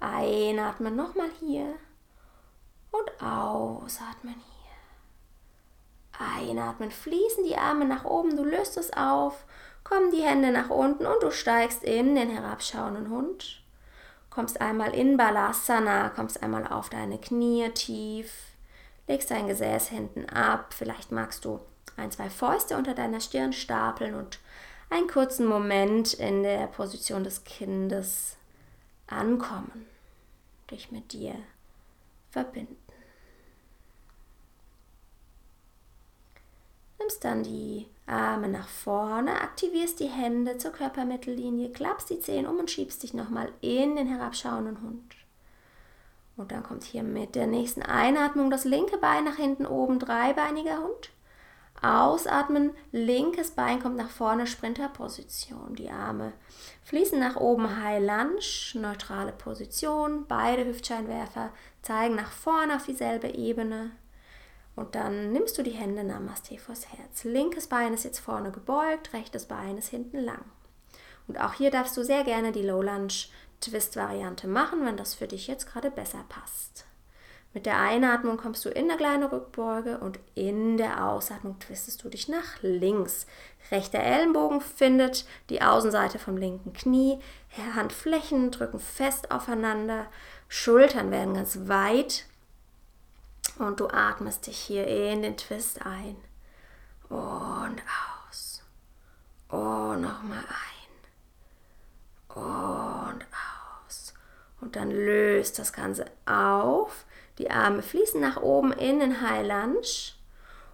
[0.00, 1.74] Einatmen nochmal hier
[2.90, 6.18] und ausatmen hier.
[6.18, 9.44] Einatmen, fließen die Arme nach oben, du löst es auf,
[9.82, 13.62] kommen die Hände nach unten und du steigst in den herabschauenden Hund.
[14.30, 18.32] Kommst einmal in Balasana, kommst einmal auf deine Knie tief,
[19.06, 20.72] legst dein Gesäß hinten ab.
[20.72, 21.60] Vielleicht magst du
[21.96, 24.40] ein, zwei Fäuste unter deiner Stirn stapeln und
[24.90, 28.36] einen kurzen Moment in der Position des Kindes
[29.06, 29.86] ankommen,
[30.70, 31.34] dich mit dir
[32.30, 32.76] verbinden.
[36.98, 42.58] Nimmst dann die Arme nach vorne, aktivierst die Hände zur Körpermittellinie, klappst die Zehen um
[42.58, 45.14] und schiebst dich nochmal in den herabschauenden Hund.
[46.36, 50.82] Und dann kommt hier mit der nächsten Einatmung das linke Bein nach hinten oben, dreibeiniger
[50.82, 51.10] Hund.
[51.82, 55.74] Ausatmen, linkes Bein kommt nach vorne, Sprinterposition.
[55.74, 56.32] Die Arme
[56.84, 58.40] fließen nach oben, High Lunge,
[58.74, 60.26] neutrale Position.
[60.26, 61.50] Beide Hüftscheinwerfer
[61.82, 63.90] zeigen nach vorne auf dieselbe Ebene.
[64.76, 67.24] Und dann nimmst du die Hände Namaste vors Herz.
[67.24, 70.44] Linkes Bein ist jetzt vorne gebeugt, rechtes Bein ist hinten lang.
[71.28, 73.28] Und auch hier darfst du sehr gerne die Low Lunge
[73.60, 76.86] Twist Variante machen, wenn das für dich jetzt gerade besser passt.
[77.54, 82.08] Mit der Einatmung kommst du in eine kleine Rückbeuge und in der Ausatmung twistest du
[82.08, 83.28] dich nach links.
[83.70, 87.20] Rechter Ellenbogen findet die Außenseite vom linken Knie.
[87.76, 90.06] Handflächen drücken fest aufeinander.
[90.48, 92.26] Schultern werden ganz weit
[93.60, 96.16] und du atmest dich hier in den Twist ein
[97.08, 97.80] und
[98.28, 98.64] aus.
[99.48, 100.74] Und nochmal ein
[102.34, 104.12] und aus.
[104.60, 107.04] Und Und dann löst das Ganze auf.
[107.38, 110.14] Die Arme fließen nach oben in den High Lunge.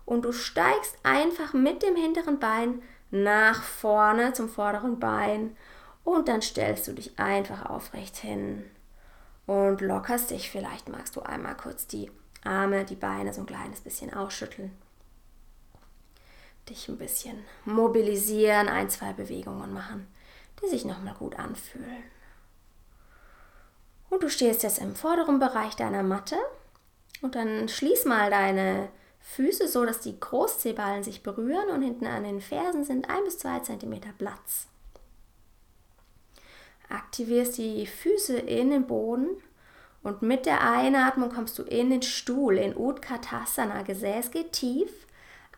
[0.05, 5.57] Und du steigst einfach mit dem hinteren Bein nach vorne zum vorderen Bein.
[6.05, 8.65] Und dann stellst du dich einfach aufrecht hin
[9.47, 10.51] und lockerst dich.
[10.51, 12.11] Vielleicht magst du einmal kurz die
[12.45, 14.73] Arme, die Beine so ein kleines bisschen ausschütteln.
[16.69, 20.07] Dich ein bisschen mobilisieren, ein, zwei Bewegungen machen,
[20.63, 22.05] die sich nochmal gut anfühlen.
[24.11, 26.37] Und du stehst jetzt im vorderen Bereich deiner Matte
[27.23, 28.89] und dann schließ mal deine
[29.21, 33.39] Füße so, dass die Großzehballen sich berühren und hinten an den Fersen sind ein bis
[33.39, 34.67] zwei Zentimeter Platz.
[36.89, 39.29] Aktivierst die Füße in den Boden
[40.03, 43.83] und mit der Einatmung kommst du in den Stuhl, in Utkatasana.
[43.83, 44.91] Gesäß geht tief,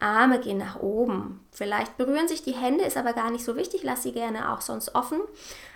[0.02, 1.46] Arme gehen nach oben.
[1.50, 3.82] Vielleicht berühren sich die Hände, ist aber gar nicht so wichtig.
[3.82, 5.20] Lass sie gerne auch sonst offen.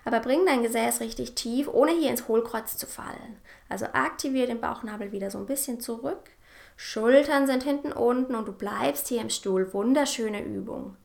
[0.04, 3.38] Aber bring dein Gesäß richtig tief, ohne hier ins Hohlkreuz zu fallen.
[3.68, 6.30] Also aktiviere den Bauchnabel wieder so ein bisschen zurück.
[6.76, 9.72] Schultern sind hinten unten und du bleibst hier im Stuhl.
[9.72, 10.96] Wunderschöne Übung.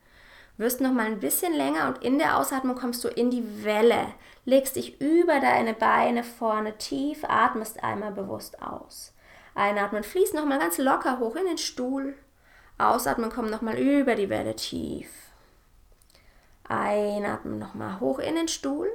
[0.58, 4.14] Wirst noch mal ein bisschen länger und in der Ausatmung kommst du in die Welle.
[4.46, 9.14] Legst dich über deine Beine vorne tief, atmest einmal bewusst aus.
[9.56, 12.16] Einatmen, fließt noch mal ganz locker hoch in den Stuhl.
[12.78, 15.10] Ausatmen, komm noch mal über die Welle tief.
[16.68, 18.90] Einatmen noch mal hoch in den Stuhl.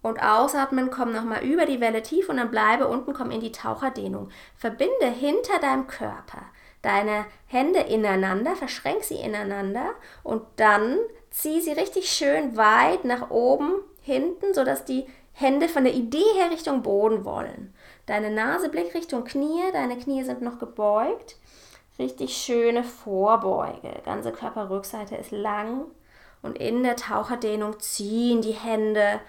[0.00, 3.52] Und ausatmen, komm nochmal über die Welle tief und dann bleibe unten, komm in die
[3.52, 4.30] Taucherdehnung.
[4.56, 6.42] Verbinde hinter deinem Körper
[6.82, 10.98] deine Hände ineinander, verschränk sie ineinander und dann
[11.30, 16.50] zieh sie richtig schön weit nach oben, hinten, sodass die Hände von der Idee her
[16.50, 17.72] Richtung Boden wollen.
[18.06, 21.36] Deine Nase blickt Richtung Knie, deine Knie sind noch gebeugt.
[21.98, 24.00] Richtig schöne Vorbeuge.
[24.04, 25.84] Ganze Körperrückseite ist lang
[26.42, 29.20] und in der Taucherdehnung ziehen die Hände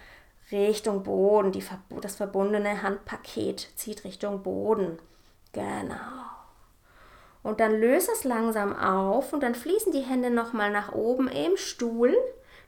[0.52, 1.52] Richtung Boden.
[1.52, 1.64] Die,
[2.02, 5.00] das verbundene Handpaket zieht Richtung Boden.
[5.52, 5.96] Genau.
[7.44, 11.58] Und dann löse es langsam auf und dann fließen die Hände nochmal nach oben im
[11.58, 12.16] Stuhl.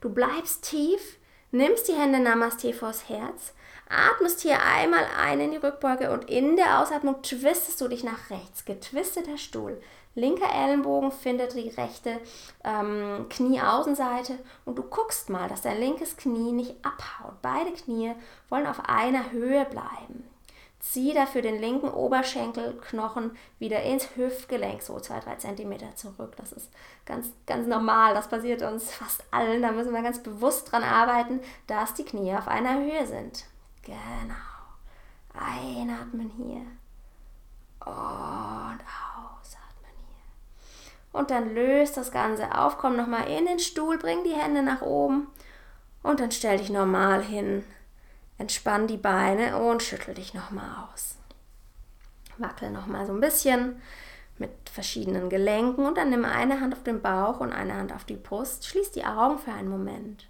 [0.02, 1.18] Du bleibst tief,
[1.52, 3.54] nimmst die Hände Namaste vors Herz,
[3.90, 8.30] atmest hier einmal ein in die Rückbeuge und in der Ausatmung twistest du dich nach
[8.30, 8.66] rechts.
[8.66, 9.82] Getwisteter Stuhl.
[10.16, 12.20] Linker Ellenbogen findet die rechte
[12.64, 17.42] ähm, Knieaußenseite und du guckst mal, dass dein linkes Knie nicht abhaut.
[17.42, 18.14] Beide Knie
[18.50, 20.24] wollen auf einer Höhe bleiben.
[20.80, 26.34] Zieh dafür den linken Oberschenkelknochen wieder ins Hüftgelenk, so 2-3 cm zurück.
[26.38, 26.70] Das ist
[27.06, 28.14] ganz, ganz normal.
[28.14, 29.64] Das passiert uns fast allen.
[29.64, 33.46] Da müssen wir ganz bewusst dran arbeiten, dass die Knie auf einer Höhe sind.
[33.86, 34.36] Genau.
[35.34, 36.66] Einatmen hier.
[37.86, 38.86] Und
[41.16, 44.82] und dann löst das Ganze auf, komm nochmal in den Stuhl, bring die Hände nach
[44.82, 45.28] oben
[46.04, 47.64] und dann stell dich normal hin.
[48.38, 51.16] Entspann die Beine und schüttel dich nochmal aus.
[52.38, 53.82] Wackel nochmal so ein bisschen
[54.38, 58.04] mit verschiedenen Gelenken und dann nimm eine Hand auf den Bauch und eine Hand auf
[58.04, 58.68] die Brust.
[58.68, 60.28] Schließ die Augen für einen Moment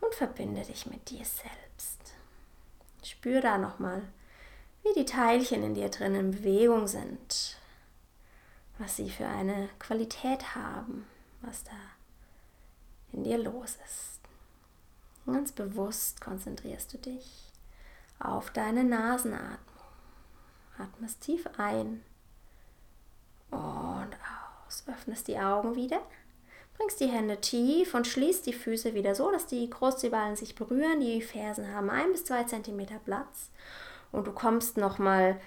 [0.00, 2.03] und verbinde dich mit dir selbst.
[3.04, 4.02] Spür da nochmal,
[4.82, 7.58] wie die Teilchen in dir drin in Bewegung sind
[8.78, 11.06] was sie für eine Qualität haben,
[11.40, 11.72] was da
[13.12, 14.20] in dir los ist.
[15.26, 17.52] Ganz bewusst konzentrierst du dich
[18.18, 19.58] auf deine Nasenatmung.
[20.78, 22.02] Atmest tief ein
[23.50, 24.10] und
[24.66, 24.84] aus.
[24.86, 26.00] Öffnest die Augen wieder.
[26.76, 31.00] Bringst die Hände tief und schließt die Füße wieder so, dass die Großzehballen sich berühren.
[31.00, 33.50] Die Fersen haben ein bis zwei Zentimeter Platz.
[34.12, 35.40] Und du kommst nochmal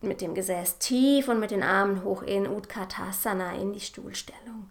[0.00, 4.70] mit dem Gesäß tief und mit den Armen hoch in Utkatasana, in die Stuhlstellung.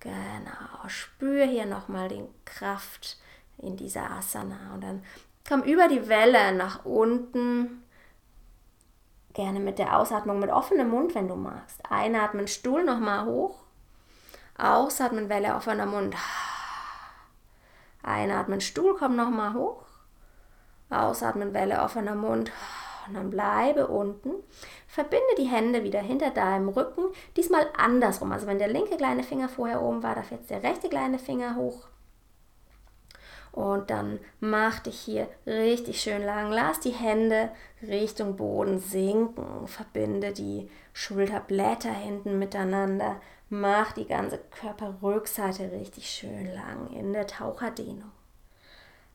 [0.00, 3.18] Genau, spür hier nochmal die Kraft
[3.58, 5.04] in dieser Asana und dann
[5.46, 7.82] komm über die Welle nach unten.
[9.34, 11.80] Gerne mit der Ausatmung mit offenem Mund, wenn du magst.
[11.90, 13.58] Einatmen, Stuhl nochmal hoch.
[14.60, 16.14] Ausatmen, Welle offener Mund.
[18.02, 19.82] Einatmen, Stuhl, komm nochmal hoch.
[20.90, 22.52] Ausatmen, Welle offener Mund.
[23.06, 24.30] Und dann bleibe unten.
[24.86, 27.04] Verbinde die Hände wieder hinter deinem Rücken.
[27.36, 28.32] Diesmal andersrum.
[28.32, 31.56] Also wenn der linke kleine Finger vorher oben war, darf jetzt der rechte kleine Finger
[31.56, 31.86] hoch.
[33.52, 36.52] Und dann mach dich hier richtig schön lang.
[36.52, 37.50] Lass die Hände
[37.82, 39.66] Richtung Boden sinken.
[39.66, 43.20] Verbinde die Schulterblätter hinten miteinander.
[43.52, 48.12] Mach die ganze Körperrückseite richtig schön lang in der Taucherdehnung.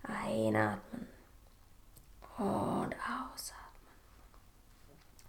[0.04, 1.08] Einatmen
[2.38, 3.66] und ausatmen.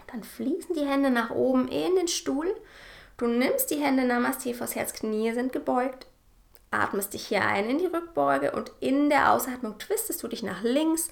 [0.09, 2.53] Dann fließen die Hände nach oben in den Stuhl.
[3.17, 6.09] Du nimmst die Hände Namaste vors Herz, Knie sind gebeugt.
[6.73, 10.65] Atmest dich hier ein in die Rückbeuge und in der Ausatmung twistest du dich nach
[10.65, 11.11] links.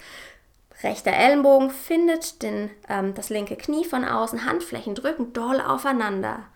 [0.83, 6.49] Rechter Ellenbogen findet den, ähm, das linke Knie von außen, Handflächen drücken doll aufeinander.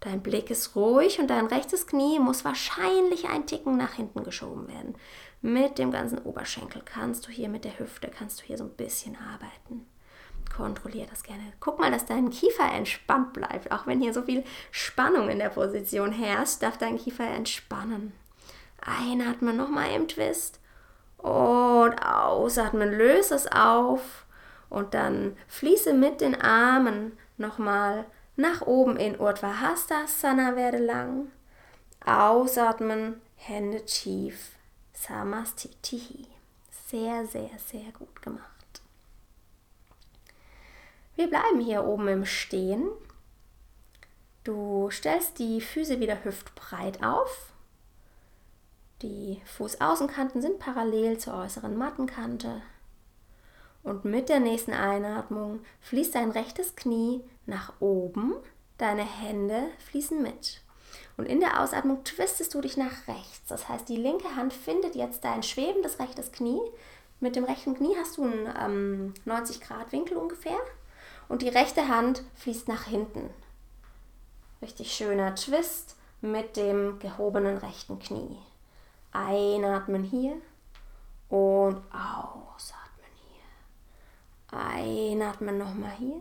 [0.00, 4.68] Dein Blick ist ruhig und dein rechtes Knie muss wahrscheinlich ein Ticken nach hinten geschoben
[4.68, 4.94] werden.
[5.40, 8.76] Mit dem ganzen Oberschenkel kannst du hier mit der Hüfte, kannst du hier so ein
[8.76, 9.86] bisschen arbeiten.
[10.54, 11.52] Kontrollier das gerne.
[11.60, 13.72] Guck mal, dass dein Kiefer entspannt bleibt.
[13.72, 18.12] Auch wenn hier so viel Spannung in der Position herrscht, darf dein Kiefer entspannen.
[18.80, 20.60] Einatmen nochmal im Twist
[21.18, 22.96] und ausatmen.
[22.96, 24.26] Löse es auf
[24.68, 31.32] und dann fließe mit den Armen nochmal nach oben in Urdhva Hastasana, werde lang.
[32.04, 34.52] Ausatmen, Hände tief.
[34.92, 36.26] Samastitihi.
[36.88, 38.42] Sehr, sehr, sehr gut gemacht.
[41.16, 42.88] Wir bleiben hier oben im Stehen.
[44.44, 47.52] Du stellst die Füße wieder hüftbreit auf.
[49.02, 52.62] Die Fußaußenkanten sind parallel zur äußeren Mattenkante.
[53.86, 58.34] Und mit der nächsten Einatmung fließt dein rechtes Knie nach oben,
[58.78, 60.60] deine Hände fließen mit.
[61.16, 63.42] Und in der Ausatmung twistest du dich nach rechts.
[63.46, 66.60] Das heißt, die linke Hand findet jetzt dein schwebendes rechtes Knie.
[67.20, 70.58] Mit dem rechten Knie hast du einen ähm, 90 Grad Winkel ungefähr.
[71.28, 73.30] Und die rechte Hand fließt nach hinten.
[74.62, 78.36] Richtig schöner Twist mit dem gehobenen rechten Knie.
[79.12, 80.32] Einatmen hier
[81.28, 82.85] und ausatmen.
[84.50, 86.20] Einatmen nochmal hier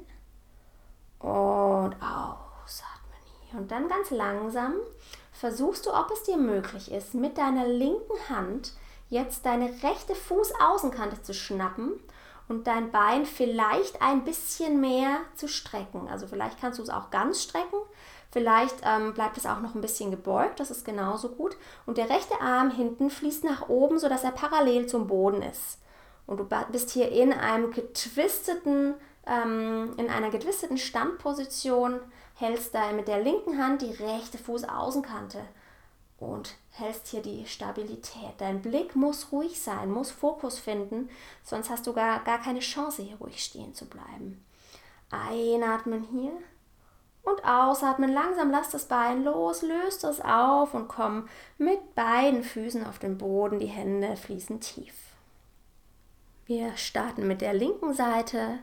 [1.19, 3.19] und ausatmen
[3.49, 3.59] hier.
[3.59, 4.73] Und dann ganz langsam
[5.31, 8.73] versuchst du, ob es dir möglich ist, mit deiner linken Hand
[9.09, 11.99] jetzt deine rechte Fußaußenkante zu schnappen
[12.47, 16.07] und dein Bein vielleicht ein bisschen mehr zu strecken.
[16.09, 17.77] Also vielleicht kannst du es auch ganz strecken,
[18.31, 21.57] vielleicht ähm, bleibt es auch noch ein bisschen gebeugt, das ist genauso gut.
[21.85, 25.79] Und der rechte Arm hinten fließt nach oben, sodass er parallel zum Boden ist.
[26.27, 28.95] Und du bist hier in einem getwisteten,
[29.27, 31.99] ähm, in einer getwisteten Standposition,
[32.35, 35.39] hältst da mit der linken Hand die rechte Fußaußenkante
[36.17, 38.33] und hältst hier die Stabilität.
[38.37, 41.09] Dein Blick muss ruhig sein, muss Fokus finden,
[41.43, 44.43] sonst hast du gar, gar keine Chance, hier ruhig stehen zu bleiben.
[45.11, 46.31] Einatmen hier
[47.23, 48.13] und ausatmen.
[48.13, 53.17] Langsam lass das Bein los, löst es auf und komm mit beiden Füßen auf den
[53.17, 53.59] Boden.
[53.59, 55.04] Die Hände fließen tief.
[56.47, 58.59] Wir starten mit der linken Seite.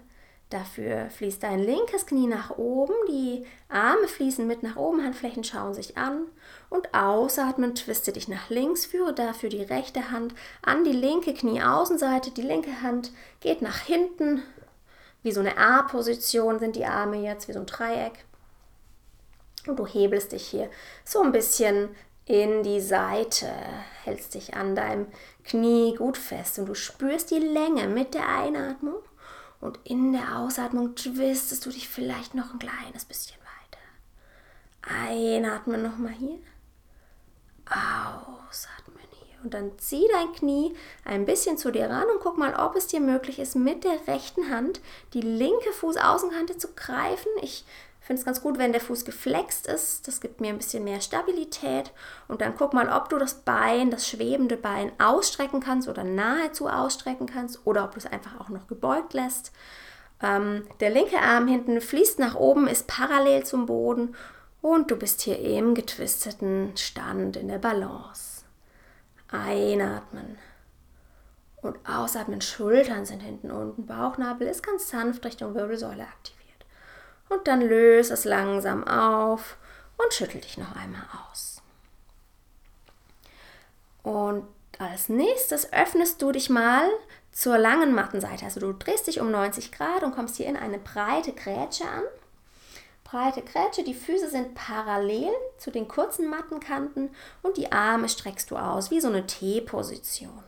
[0.51, 5.75] Dafür fließt dein linkes Knie nach oben, die Arme fließen mit nach oben, Handflächen schauen
[5.75, 6.27] sich an
[6.69, 12.31] und ausatmen, twiste dich nach links, führe dafür die rechte Hand an die linke Knieaußenseite,
[12.31, 14.43] die linke Hand geht nach hinten,
[15.23, 18.25] wie so eine A-Position sind die Arme jetzt, wie so ein Dreieck.
[19.67, 20.71] Und du hebelst dich hier
[21.05, 21.89] so ein bisschen
[22.27, 23.49] in die Seite,
[24.05, 25.07] hältst dich an deinem
[25.45, 29.03] Knie gut fest und du spürst die Länge mit der Einatmung
[29.61, 35.01] und in der Ausatmung twistest du dich vielleicht noch ein kleines bisschen weiter.
[35.01, 36.39] Einatmen nochmal hier.
[37.67, 39.45] Ausatmen hier.
[39.45, 40.75] Und dann zieh dein Knie
[41.05, 44.07] ein bisschen zu dir ran und guck mal, ob es dir möglich ist, mit der
[44.07, 44.81] rechten Hand
[45.15, 47.31] die linke Fußaußenkante zu greifen.
[47.41, 47.65] Ich
[48.05, 50.09] finde es ganz gut, wenn der Fuß geflext ist.
[50.09, 51.93] Das gibt mir ein bisschen mehr Stabilität.
[52.29, 56.69] Und dann guck mal, ob du das Bein, das schwebende Bein ausstrecken kannst oder nahezu
[56.69, 59.53] ausstrecken kannst oder ob du es einfach auch noch gebeugt lässt.
[60.21, 64.15] Ähm, der linke Arm hinten fließt nach oben, ist parallel zum Boden
[64.61, 68.45] und du bist hier im getwisteten Stand in der Balance.
[69.29, 70.39] Einatmen
[71.63, 72.41] und ausatmen.
[72.41, 73.87] Schultern sind hinten unten.
[73.87, 76.42] Bauchnabel ist ganz sanft Richtung Wirbelsäule aktiviert.
[77.29, 79.57] Und dann löse es langsam auf
[79.97, 81.63] und schüttel dich noch einmal aus.
[84.03, 84.47] Und
[84.79, 86.89] als nächstes öffnest du dich mal
[87.31, 88.45] zur langen Mattenseite.
[88.45, 92.03] Also du drehst dich um 90 Grad und kommst hier in eine breite Grätsche an.
[93.05, 97.11] Breite Grätsche, die Füße sind parallel zu den kurzen Mattenkanten
[97.43, 100.43] und die Arme streckst du aus, wie so eine T-Position.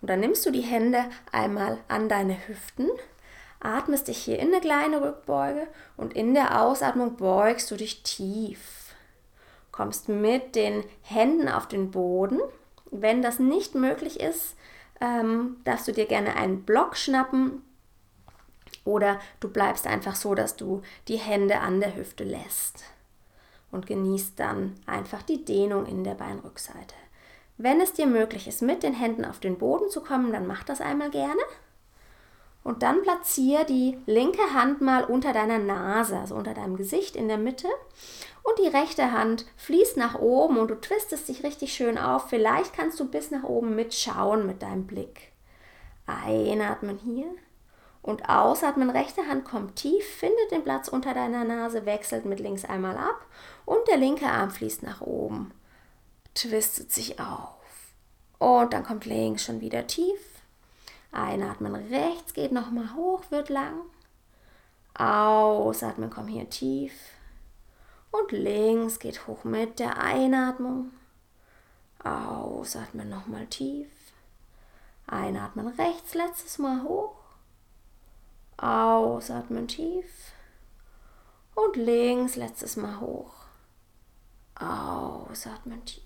[0.00, 2.88] Und dann nimmst du die Hände einmal an deine Hüften
[3.66, 8.94] atmest dich hier in eine kleine Rückbeuge und in der Ausatmung beugst du dich tief.
[9.72, 12.40] Kommst mit den Händen auf den Boden.
[12.90, 14.56] Wenn das nicht möglich ist,
[15.00, 17.62] ähm, darfst du dir gerne einen Block schnappen
[18.84, 22.84] oder du bleibst einfach so, dass du die Hände an der Hüfte lässt
[23.70, 26.94] und genießt dann einfach die Dehnung in der Beinrückseite.
[27.58, 30.62] Wenn es dir möglich ist, mit den Händen auf den Boden zu kommen, dann mach
[30.62, 31.40] das einmal gerne.
[32.66, 37.28] Und dann platziere die linke Hand mal unter deiner Nase, also unter deinem Gesicht in
[37.28, 37.68] der Mitte.
[38.42, 42.28] Und die rechte Hand fließt nach oben und du twistest dich richtig schön auf.
[42.28, 45.30] Vielleicht kannst du bis nach oben mitschauen mit deinem Blick.
[46.06, 47.28] Einatmen hier
[48.02, 52.64] Und ausatmen, rechte Hand kommt tief, findet den Platz unter deiner Nase, wechselt mit links
[52.64, 53.26] einmal ab
[53.64, 55.52] und der linke Arm fließt nach oben,
[56.34, 57.54] twistet sich auf.
[58.40, 60.35] Und dann kommt links schon wieder tief.
[61.12, 63.80] Einatmen, rechts geht nochmal hoch, wird lang.
[64.94, 66.92] Ausatmen, komm hier tief.
[68.10, 70.92] Und links geht hoch mit der Einatmung.
[72.02, 73.88] Ausatmen nochmal tief.
[75.06, 77.16] Einatmen rechts, letztes Mal hoch.
[78.56, 80.32] Ausatmen tief.
[81.54, 83.34] Und links letztes Mal hoch.
[84.54, 86.02] Ausatmen tief.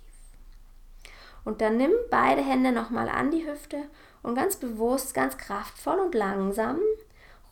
[1.44, 3.88] Und dann nimm beide Hände nochmal an die Hüfte
[4.22, 6.78] und ganz bewusst, ganz kraftvoll und langsam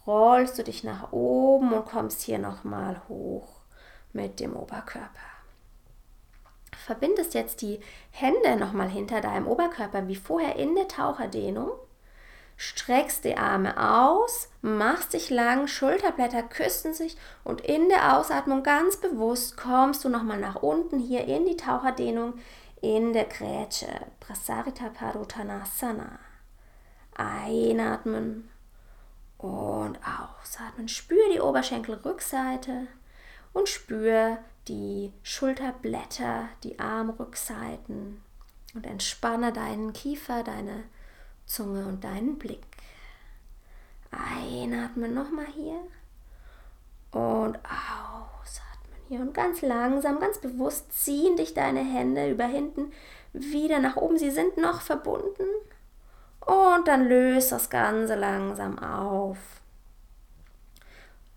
[0.06, 3.48] rollst du dich nach oben und kommst hier nochmal hoch
[4.12, 5.08] mit dem Oberkörper.
[6.84, 11.70] Verbindest jetzt die Hände nochmal hinter deinem Oberkörper wie vorher in der Taucherdehnung
[12.58, 18.96] streckst die Arme aus, machst dich lang, Schulterblätter küssen sich und in der Ausatmung ganz
[18.96, 22.34] bewusst kommst du nochmal nach unten hier in die Taucherdehnung
[22.82, 23.86] in der Grätsche,
[24.20, 26.18] Prasarita Padottanasana.
[27.18, 28.48] Einatmen
[29.38, 30.88] und ausatmen.
[30.88, 32.86] Spür die Oberschenkelrückseite
[33.52, 34.38] und spür
[34.68, 38.22] die Schulterblätter, die Armrückseiten
[38.74, 40.84] und entspanne deinen Kiefer, deine
[41.46, 42.62] Zunge und deinen Blick.
[44.10, 45.80] Einatmen nochmal hier
[47.10, 52.92] und ausatmen hier und ganz langsam, ganz bewusst ziehen dich deine Hände über hinten
[53.32, 54.18] wieder nach oben.
[54.18, 55.44] Sie sind noch verbunden
[56.48, 59.38] und dann löst das Ganze langsam auf.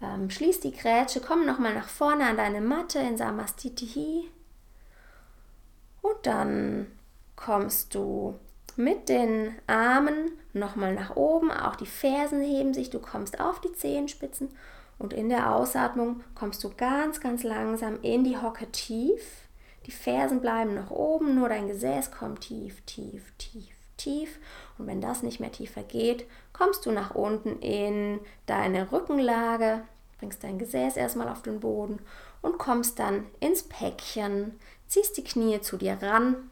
[0.02, 4.32] Ähm, schließ die Grätsche, komm nochmal nach vorne an deine Matte in Samastitihi
[6.02, 6.88] und dann
[7.36, 8.40] kommst du
[8.78, 13.74] mit den Armen nochmal nach oben, auch die Fersen heben sich, du kommst auf die
[13.74, 14.50] Zehenspitzen.
[14.98, 19.48] Und in der Ausatmung kommst du ganz, ganz langsam in die Hocke tief.
[19.88, 24.40] Die Fersen bleiben noch oben, nur dein Gesäß kommt tief, tief, tief, tief.
[24.78, 29.82] Und wenn das nicht mehr tiefer geht, kommst du nach unten in deine Rückenlage,
[30.20, 32.00] bringst dein Gesäß erstmal auf den Boden
[32.42, 36.50] und kommst dann ins Päckchen, ziehst die Knie zu dir ran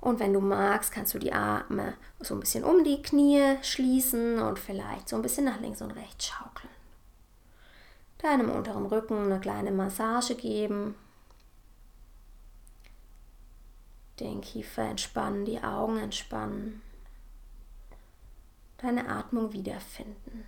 [0.00, 4.38] und wenn du magst, kannst du die Arme so ein bisschen um die Knie schließen
[4.38, 6.72] und vielleicht so ein bisschen nach links und rechts schaukeln.
[8.18, 10.94] Deinem unteren Rücken eine kleine Massage geben.
[14.20, 16.82] Den Kiefer entspannen, die Augen entspannen.
[18.78, 20.44] Deine Atmung wiederfinden.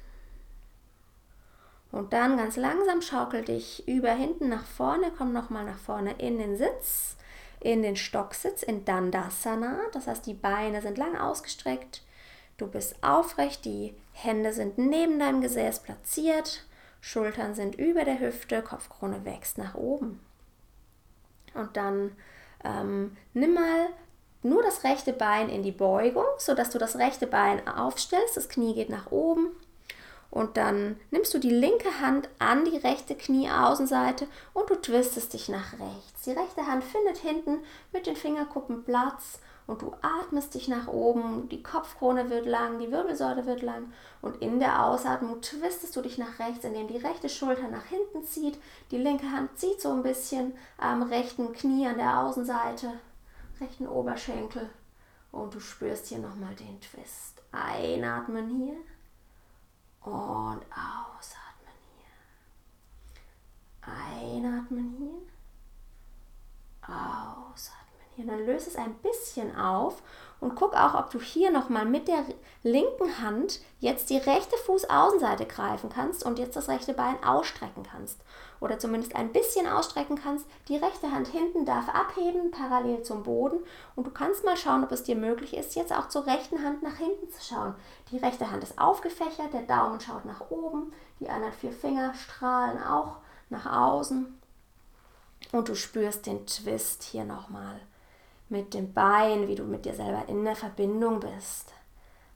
[1.90, 6.38] Und dann ganz langsam schaukel dich über hinten nach vorne, komm nochmal nach vorne in
[6.38, 7.16] den Sitz
[7.62, 9.78] in den Stocksitz, in Dandasana.
[9.92, 12.02] Das heißt, die Beine sind lang ausgestreckt.
[12.56, 16.66] Du bist aufrecht, die Hände sind neben deinem Gesäß platziert,
[17.00, 20.20] Schultern sind über der Hüfte, Kopfkrone wächst nach oben.
[21.54, 22.12] Und dann
[22.64, 23.88] ähm, nimm mal
[24.42, 28.74] nur das rechte Bein in die Beugung, sodass du das rechte Bein aufstellst, das Knie
[28.74, 29.48] geht nach oben
[30.32, 35.50] und dann nimmst du die linke Hand an die rechte Knieaußenseite und du twistest dich
[35.50, 36.22] nach rechts.
[36.24, 37.58] Die rechte Hand findet hinten
[37.92, 39.40] mit den Fingerkuppen Platz
[39.72, 41.48] und du atmest dich nach oben.
[41.48, 46.18] Die Kopfkrone wird lang, die Wirbelsäule wird lang und in der Ausatmung twistest du dich
[46.18, 48.60] nach rechts, indem die rechte Schulter nach hinten zieht.
[48.90, 52.92] Die linke Hand zieht so ein bisschen am rechten Knie an der Außenseite,
[53.62, 54.68] rechten Oberschenkel
[55.30, 57.40] und du spürst hier nochmal den Twist.
[57.50, 58.76] Einatmen hier.
[60.02, 63.90] Und ausatmen hier.
[63.90, 65.22] Einatmen hier.
[66.82, 67.81] Ausatmen
[68.16, 68.26] hier.
[68.26, 70.02] Dann löse es ein bisschen auf
[70.42, 72.24] und guck auch, ob du hier nochmal mit der
[72.64, 78.20] linken Hand jetzt die rechte Fußaußenseite greifen kannst und jetzt das rechte Bein ausstrecken kannst.
[78.58, 80.44] Oder zumindest ein bisschen ausstrecken kannst.
[80.66, 83.60] Die rechte Hand hinten darf abheben, parallel zum Boden.
[83.94, 86.82] Und du kannst mal schauen, ob es dir möglich ist, jetzt auch zur rechten Hand
[86.82, 87.76] nach hinten zu schauen.
[88.10, 92.82] Die rechte Hand ist aufgefächert, der Daumen schaut nach oben, die anderen vier Finger strahlen
[92.82, 94.40] auch nach außen.
[95.52, 97.80] Und du spürst den Twist hier nochmal
[98.52, 101.72] mit dem Bein, wie du mit dir selber in der Verbindung bist.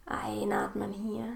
[0.07, 1.29] Einatmen hier.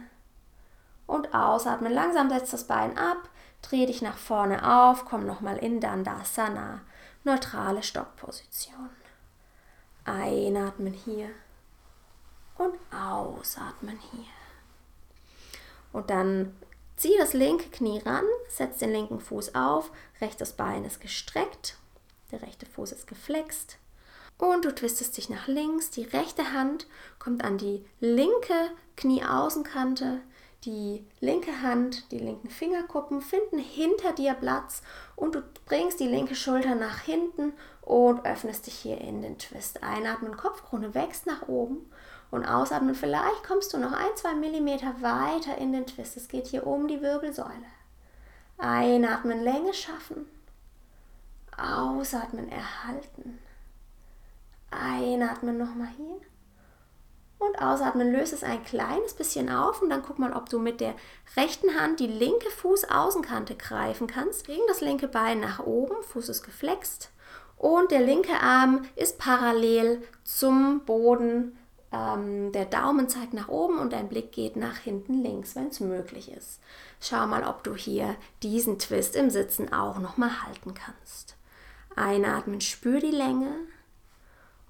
[1.06, 1.92] Und ausatmen.
[1.92, 3.28] Langsam setzt das Bein ab,
[3.62, 6.80] dreh dich nach vorne auf, komm nochmal in Dandasana,
[7.24, 8.90] neutrale Stockposition.
[10.04, 11.28] Einatmen hier.
[12.56, 14.24] Und ausatmen hier.
[15.92, 16.56] Und dann
[16.96, 21.76] zieh das linke Knie ran, setz den linken Fuß auf, rechtes Bein ist gestreckt,
[22.30, 23.79] der rechte Fuß ist geflext
[24.40, 25.90] und du twistest dich nach links.
[25.90, 26.86] Die rechte Hand
[27.18, 30.20] kommt an die linke Knieaußenkante.
[30.66, 34.82] die linke Hand, die linken Fingerkuppen finden hinter dir Platz
[35.16, 39.82] und du bringst die linke Schulter nach hinten und öffnest dich hier in den Twist.
[39.82, 41.90] Einatmen, Kopfkrone wächst nach oben
[42.30, 42.94] und ausatmen.
[42.94, 46.18] Vielleicht kommst du noch ein, zwei Millimeter weiter in den Twist.
[46.18, 47.48] Es geht hier um die Wirbelsäule.
[48.58, 50.26] Einatmen, Länge schaffen.
[51.56, 53.38] Ausatmen, erhalten.
[54.70, 56.20] Einatmen nochmal hier.
[57.38, 60.80] Und ausatmen, löse es ein kleines bisschen auf und dann guck mal, ob du mit
[60.80, 60.94] der
[61.36, 64.44] rechten Hand die linke Fußaußenkante greifen kannst.
[64.44, 67.10] Bring das linke Bein nach oben, Fuß ist geflext
[67.56, 71.56] und der linke Arm ist parallel zum Boden.
[71.92, 75.80] Ähm, der Daumen zeigt nach oben und dein Blick geht nach hinten links, wenn es
[75.80, 76.60] möglich ist.
[77.00, 81.36] Schau mal, ob du hier diesen Twist im Sitzen auch nochmal halten kannst.
[81.96, 83.50] Einatmen, spür die Länge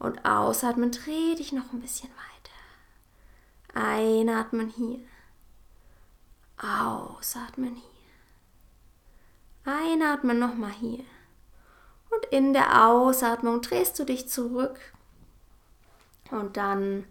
[0.00, 3.86] und ausatmen, dreh dich noch ein bisschen weiter.
[3.86, 4.98] Einatmen hier.
[6.58, 9.72] Ausatmen hier.
[9.72, 11.04] Einatmen nochmal hier.
[12.10, 14.80] Und in der Ausatmung drehst du dich zurück.
[16.30, 17.04] Und dann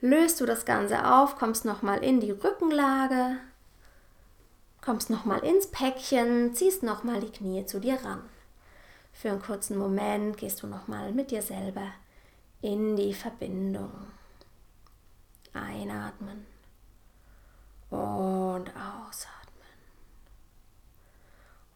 [0.00, 3.38] löst du das Ganze auf, kommst nochmal in die Rückenlage,
[4.82, 8.22] kommst nochmal ins Päckchen, ziehst nochmal die Knie zu dir ran.
[9.12, 11.90] Für einen kurzen Moment gehst du nochmal mit dir selber
[12.66, 13.92] in die Verbindung.
[15.52, 16.44] Einatmen
[17.90, 19.22] und ausatmen.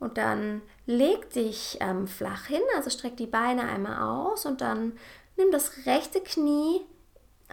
[0.00, 4.98] Und dann leg dich ähm, flach hin, also streck die Beine einmal aus und dann
[5.36, 6.80] nimm das rechte Knie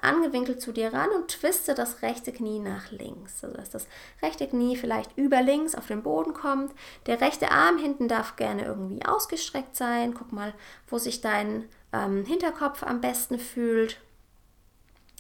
[0.02, 3.44] angewinkelt zu dir ran und twiste das rechte Knie nach links.
[3.44, 3.88] Also dass das
[4.22, 6.74] rechte Knie vielleicht über links auf den Boden kommt.
[7.06, 10.16] Der rechte Arm hinten darf gerne irgendwie ausgestreckt sein.
[10.16, 10.54] Guck mal,
[10.88, 14.00] wo sich dein ähm, Hinterkopf am besten fühlt.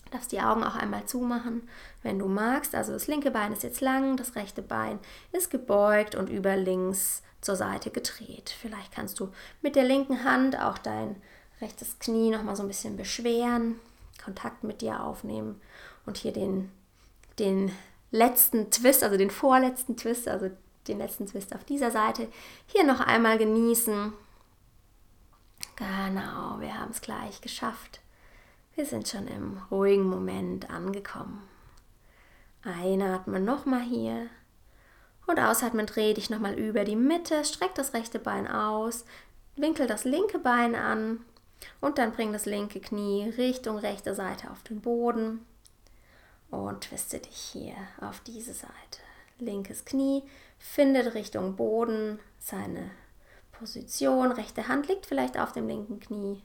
[0.05, 1.68] Du darfst die Augen auch einmal zumachen,
[2.01, 2.76] wenn du magst.
[2.76, 4.99] Also das linke Bein ist jetzt lang, das rechte Bein
[5.32, 8.55] ist gebeugt und über links zur Seite gedreht.
[8.61, 9.30] Vielleicht kannst du
[9.61, 11.15] mit der linken Hand auch dein
[11.61, 13.76] rechtes Knie noch mal so ein bisschen beschweren,
[14.24, 15.59] Kontakt mit dir aufnehmen
[16.05, 16.72] und hier den,
[17.39, 17.72] den
[18.11, 20.49] letzten Twist, also den vorletzten Twist, also
[20.88, 22.28] den letzten Twist auf dieser Seite,
[22.68, 24.13] hier noch einmal genießen.
[25.78, 27.99] Genau, wir haben es gleich geschafft.
[28.73, 31.47] Wir sind schon im ruhigen Moment angekommen.
[32.63, 34.28] Einatmen nochmal hier.
[35.28, 39.05] Und ausatmen, dreh dich nochmal über die Mitte, streck das rechte Bein aus,
[39.55, 41.19] winkel das linke Bein an
[41.80, 45.45] und dann bring das linke Knie Richtung rechte Seite auf den Boden
[46.49, 48.73] und twiste dich hier auf diese Seite.
[49.38, 50.23] Linkes Knie
[50.57, 52.89] findet Richtung Boden seine
[53.60, 54.32] Position.
[54.32, 56.41] Rechte Hand liegt vielleicht auf dem linken Knie.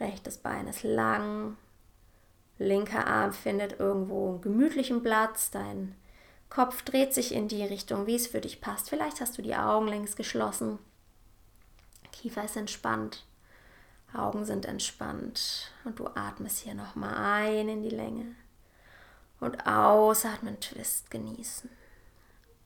[0.00, 1.56] Rechtes Bein ist lang.
[2.58, 5.50] Linker Arm findet irgendwo einen gemütlichen Platz.
[5.50, 5.94] Dein
[6.48, 8.88] Kopf dreht sich in die Richtung, wie es für dich passt.
[8.88, 10.78] Vielleicht hast du die Augen längst geschlossen.
[12.12, 13.24] Kiefer ist entspannt.
[14.14, 15.72] Augen sind entspannt.
[15.84, 18.34] Und du atmest hier nochmal ein in die Länge.
[19.40, 21.68] Und ausatmen, Twist genießen.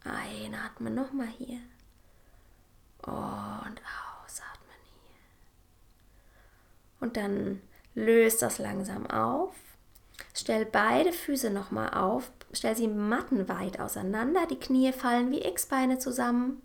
[0.04, 1.58] Einatmen nochmal hier.
[3.06, 3.80] Und
[4.24, 5.20] ausatmen hier.
[7.00, 7.62] Und dann
[7.94, 9.54] löst das langsam auf.
[10.34, 12.30] Stell beide Füße nochmal auf.
[12.52, 14.46] Stell sie mattenweit auseinander.
[14.46, 16.62] Die Knie fallen wie X-Beine zusammen.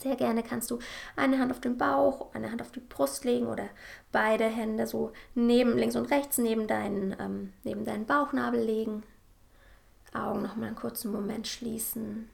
[0.00, 0.78] Sehr gerne kannst du
[1.16, 3.68] eine Hand auf den Bauch, eine Hand auf die Brust legen oder
[4.12, 9.02] beide Hände so neben links und rechts neben deinen, ähm, neben deinen Bauchnabel legen.
[10.14, 12.30] Augen noch mal einen kurzen Moment schließen.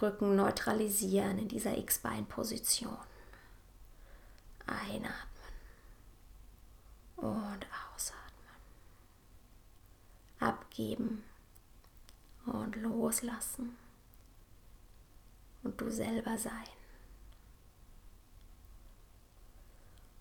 [0.00, 2.96] Rücken neutralisieren in dieser X-Bein-Position.
[4.66, 5.14] Einatmen
[7.16, 8.22] und ausatmen.
[10.40, 11.24] Abgeben
[12.46, 13.76] und loslassen
[15.62, 16.52] und du selber sein.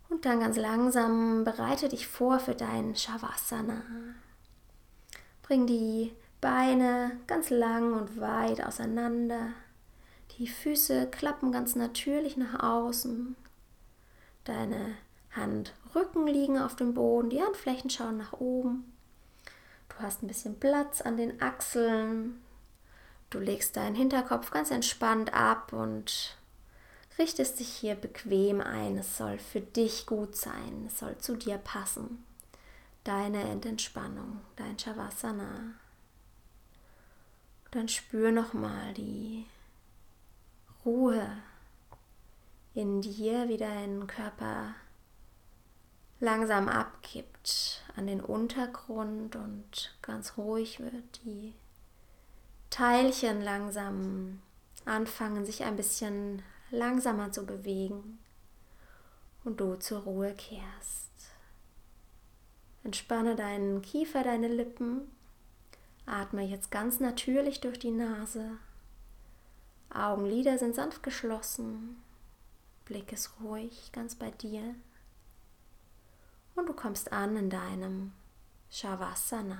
[0.09, 3.81] Und dann ganz langsam bereite dich vor für dein Shavasana.
[5.43, 9.53] Bring die Beine ganz lang und weit auseinander.
[10.37, 13.35] Die Füße klappen ganz natürlich nach außen.
[14.43, 14.95] Deine
[15.31, 18.93] Handrücken liegen auf dem Boden, die Handflächen schauen nach oben.
[19.89, 22.41] Du hast ein bisschen Platz an den Achseln.
[23.29, 26.37] Du legst deinen Hinterkopf ganz entspannt ab und
[27.17, 28.97] richtest dich hier bequem ein.
[28.97, 30.85] Es soll für dich gut sein.
[30.85, 32.23] Es soll zu dir passen.
[33.03, 35.73] Deine Entspannung, dein Shavasana.
[37.71, 39.45] Dann spür nochmal die
[40.87, 41.27] Ruhe
[42.73, 44.73] in dir, wie dein Körper
[46.21, 51.53] langsam abgibt an den Untergrund und ganz ruhig wird, die
[52.69, 54.41] Teilchen langsam
[54.85, 58.19] anfangen, sich ein bisschen langsamer zu bewegen
[59.43, 61.11] und du zur Ruhe kehrst.
[62.85, 65.01] Entspanne deinen Kiefer, deine Lippen.
[66.05, 68.51] Atme jetzt ganz natürlich durch die Nase.
[69.97, 72.01] Augenlider sind sanft geschlossen.
[72.85, 74.75] Blick ist ruhig, ganz bei dir.
[76.55, 78.13] Und du kommst an in deinem
[78.69, 79.57] Shavasana.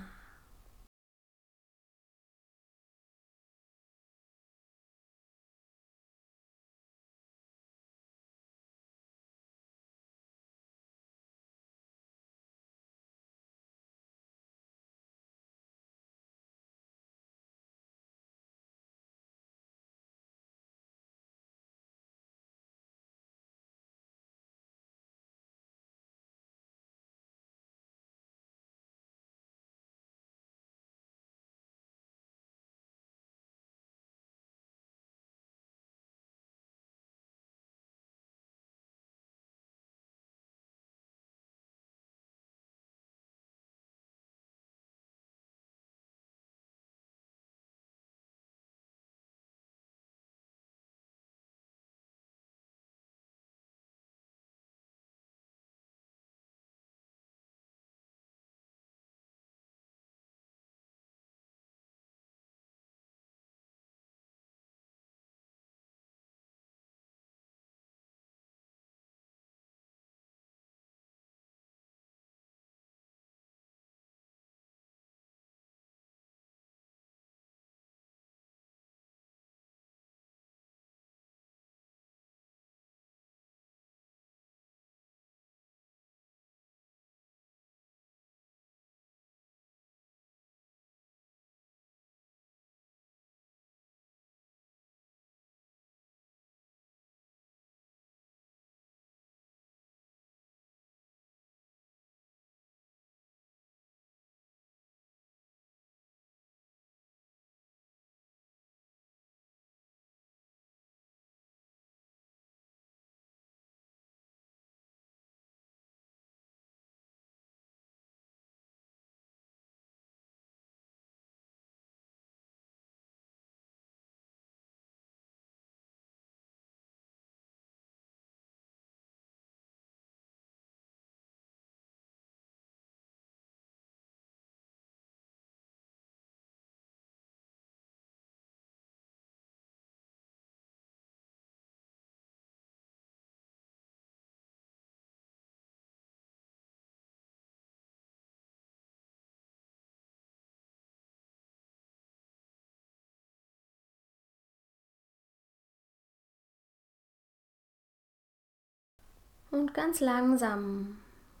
[159.50, 160.98] Und ganz langsam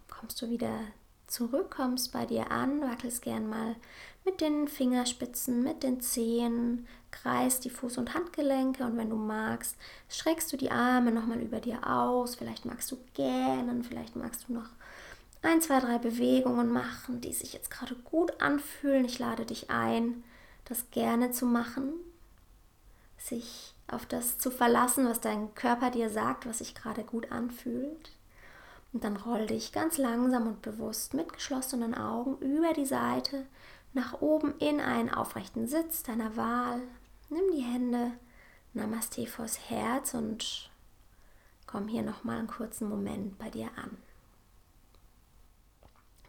[0.08, 0.80] kommst du wieder
[1.26, 3.76] zurück, kommst bei dir an, wackelst gern mal
[4.24, 9.76] mit den Fingerspitzen, mit den Zehen, kreist die Fuß- und Handgelenke und wenn du magst,
[10.08, 12.34] streckst du die Arme nochmal über dir aus.
[12.34, 14.68] Vielleicht magst du gähnen, vielleicht magst du noch
[15.42, 19.04] ein, zwei, drei Bewegungen machen, die sich jetzt gerade gut anfühlen.
[19.04, 20.24] Ich lade dich ein,
[20.64, 21.92] das gerne zu machen,
[23.18, 28.12] sich auf das zu verlassen, was dein Körper dir sagt, was sich gerade gut anfühlt.
[28.92, 33.46] Und dann roll dich ganz langsam und bewusst mit geschlossenen Augen über die Seite
[33.92, 36.80] nach oben in einen aufrechten Sitz deiner Wahl.
[37.28, 38.12] Nimm die Hände
[38.74, 40.70] Namaste vors Herz und
[41.66, 43.96] komm hier noch mal einen kurzen Moment bei dir an.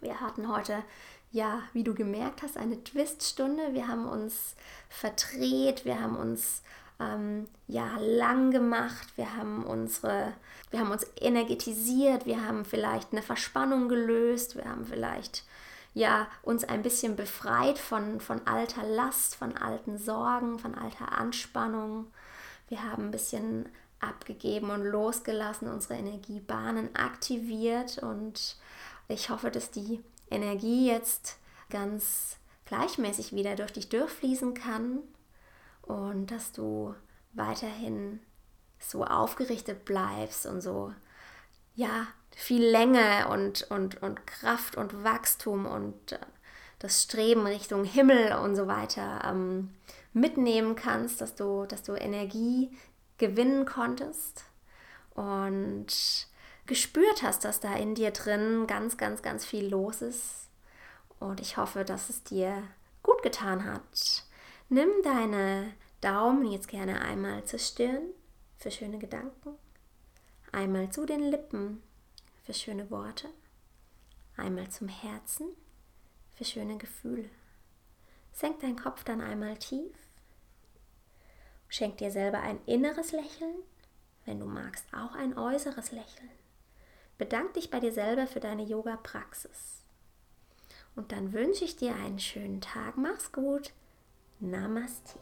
[0.01, 0.84] Wir hatten heute
[1.32, 3.74] ja, wie du gemerkt hast, eine Twiststunde.
[3.74, 4.55] Wir haben uns
[4.89, 6.64] verdreht, wir haben uns
[7.00, 10.34] ähm, ja, lang gemacht, wir haben unsere,
[10.70, 15.43] wir haben uns energetisiert, wir haben vielleicht eine Verspannung gelöst, wir haben vielleicht
[15.93, 22.08] ja, uns ein bisschen befreit von, von alter Last, von alten Sorgen, von alter Anspannung.
[22.68, 23.68] Wir haben ein bisschen
[24.00, 27.97] abgegeben und losgelassen, unsere Energiebahnen aktiviert.
[27.97, 28.58] Und
[29.08, 31.38] ich hoffe, dass die Energie jetzt
[31.72, 35.00] ganz gleichmäßig wieder durch dich durchfließen kann
[35.90, 36.94] und dass du
[37.34, 38.20] weiterhin
[38.78, 40.94] so aufgerichtet bleibst und so,
[41.74, 46.20] ja, viel Länge und, und, und Kraft und Wachstum und äh,
[46.78, 49.72] das Streben Richtung Himmel und so weiter ähm,
[50.14, 52.72] mitnehmen kannst, dass du, dass du Energie
[53.18, 54.44] gewinnen konntest
[55.16, 55.88] und
[56.68, 60.50] gespürt hast, dass da in dir drin ganz, ganz, ganz viel los ist.
[61.20, 62.62] Und ich hoffe, dass es dir
[63.02, 64.24] gut getan hat,
[64.72, 68.03] Nimm deine Daumen jetzt gerne einmal zur Stirn
[68.59, 69.55] für schöne Gedanken,
[70.51, 71.82] einmal zu den Lippen
[72.43, 73.30] für schöne Worte,
[74.38, 75.47] einmal zum Herzen
[76.36, 77.32] für schöne Gefühle.
[78.32, 79.91] Senk deinen Kopf dann einmal tief.
[81.67, 83.55] Schenk dir selber ein inneres Lächeln,
[84.26, 86.30] wenn du magst, auch ein äußeres Lächeln.
[87.17, 89.82] Bedank dich bei dir selber für deine Yoga-Praxis.
[90.95, 92.97] Und dann wünsche ich dir einen schönen Tag.
[92.97, 93.74] Mach's gut.
[94.42, 95.20] Namaste.